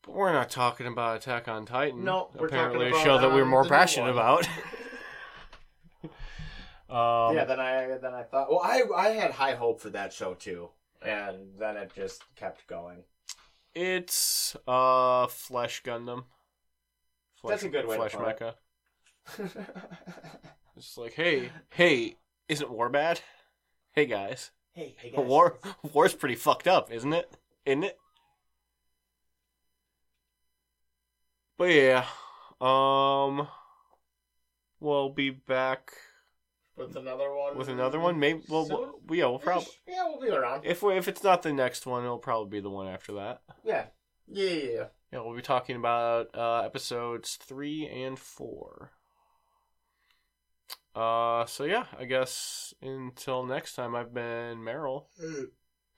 But 0.03 0.15
we're 0.15 0.33
not 0.33 0.51
talking 0.51 0.87
about 0.87 1.17
Attack 1.17 1.49
on 1.49 1.65
Titan. 1.65 2.05
No, 2.05 2.29
we're 2.35 2.49
apparently 2.49 2.91
a 2.91 3.03
show 3.03 3.19
that 3.19 3.33
we're 3.33 3.45
um, 3.45 3.49
more 3.49 3.65
passionate 3.65 4.11
about. 4.11 4.49
um, 6.93 7.35
yeah. 7.37 7.45
Then 7.45 7.61
I, 7.61 7.99
then 8.01 8.15
I 8.15 8.23
thought. 8.25 8.51
Well, 8.51 8.61
I, 8.63 8.83
I 8.97 9.09
had 9.11 9.31
high 9.33 9.55
hope 9.55 9.81
for 9.81 9.91
that 9.91 10.13
show 10.13 10.35
too, 10.35 10.71
and 11.05 11.59
then 11.59 11.77
it 11.77 11.93
just 11.95 12.23
kept 12.37 12.67
going. 12.67 13.05
it's 13.75 14.57
uh 14.67 15.27
Flesh 15.29 15.83
Gundam. 15.83 16.25
Flesh, 17.41 17.51
That's 17.53 17.63
a 17.65 17.69
good 17.71 17.87
way 17.87 17.97
to 17.97 18.09
Flesh 18.09 18.13
put 18.13 18.29
it. 18.29 18.55
Mecha. 19.39 19.67
It's 20.77 20.97
like, 20.97 21.13
hey, 21.15 21.51
hey, 21.71 22.17
isn't 22.49 22.71
war 22.71 22.89
bad? 22.89 23.21
Hey 23.93 24.07
guys, 24.07 24.51
Hey, 24.73 24.97
hey 24.99 25.11
guys. 25.11 25.25
war 25.27 25.59
war's 25.93 26.15
pretty 26.15 26.35
fucked 26.35 26.67
up, 26.67 26.91
isn't 26.91 27.13
it? 27.13 27.37
Isn't 27.67 27.85
it? 27.85 27.99
But 31.59 31.71
yeah, 31.73 32.07
um, 32.61 33.49
we'll 34.81 35.11
be 35.11 35.31
back 35.31 35.93
with 36.77 36.97
another 36.97 37.33
one. 37.33 37.57
with 37.57 37.69
another 37.69 38.01
one. 38.01 38.19
Maybe 38.19 38.43
well, 38.49 38.65
soon? 38.67 38.77
we'll, 39.07 39.17
yeah, 39.17 39.27
we'll 39.27 39.39
probably 39.39 39.67
Yeah, 39.87 40.09
we'll 40.09 40.21
be 40.21 40.29
around. 40.31 40.65
if 40.65 40.83
we 40.83 40.95
if 40.97 41.09
it's 41.09 41.23
not 41.23 41.43
the 41.43 41.53
next 41.53 41.87
one, 41.87 42.05
it'll 42.05 42.19
probably 42.19 42.51
be 42.59 42.61
the 42.61 42.71
one 42.71 42.87
after 42.89 43.13
that. 43.15 43.43
Yeah. 43.65 43.87
Yeah, 44.29 44.49
yeah, 44.51 44.71
yeah. 44.73 44.85
Yeah, 45.13 45.21
we'll 45.21 45.37
be 45.37 45.43
talking 45.43 45.77
about 45.77 46.31
uh, 46.35 46.61
episodes 46.61 47.37
three 47.37 47.87
and 47.87 48.19
four. 48.19 48.93
Uh, 50.95 51.45
so 51.47 51.65
yeah, 51.65 51.85
I 51.99 52.05
guess 52.05 52.75
until 52.83 53.45
next 53.45 53.75
time, 53.75 53.95
I've 53.95 54.13
been 54.15 54.59
Meryl, 54.59 55.05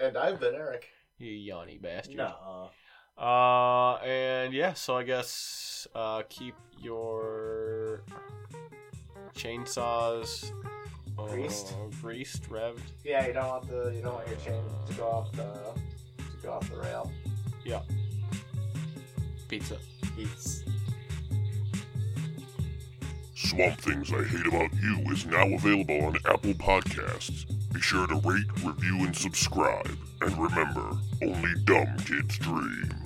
And 0.01 0.17
I've 0.17 0.41
been 0.41 0.55
Eric. 0.55 0.89
you 1.19 1.31
Yanni 1.33 1.79
bastard. 1.79 2.17
No. 2.17 2.71
Uh, 3.17 3.97
and 4.05 4.53
yeah, 4.53 4.73
so 4.75 4.97
I 4.97 5.05
guess 5.05 5.87
uh, 5.95 6.23
keep 6.29 6.55
your 6.81 8.03
chainsaws 9.45 10.53
uh, 11.19 11.27
Greased? 11.27 11.75
greased, 12.01 12.49
revved. 12.51 12.81
Yeah, 13.05 13.27
you 13.27 13.33
don't 13.35 13.47
want 13.47 13.69
the 13.69 13.93
you 13.95 14.03
don't 14.03 14.15
want 14.15 14.27
your 14.27 14.37
chain 14.39 14.63
to 14.89 14.95
go 14.95 15.05
off 15.07 15.33
the 15.33 15.43
to 15.43 16.43
go 16.43 16.53
off 16.53 16.69
the 16.71 16.77
rail. 16.77 17.11
Yeah. 17.65 17.81
Pizza. 19.49 19.77
It's 20.17 20.65
Swamp 23.35 23.79
Things 23.81 24.13
I 24.13 24.25
Hate 24.25 24.47
About 24.47 24.71
You 24.83 25.13
is 25.13 25.27
now 25.27 25.47
available 25.47 26.05
on 26.07 26.17
Apple 26.25 26.55
Podcasts. 26.55 27.45
Be 27.73 27.81
sure 27.81 28.07
to 28.07 28.15
rate, 28.15 28.47
review, 28.65 29.05
and 29.05 29.15
subscribe. 29.15 29.97
And 30.23 30.37
remember, 30.39 30.97
only 31.23 31.53
dumb 31.65 31.97
kids 31.99 32.39
dream. 32.39 33.04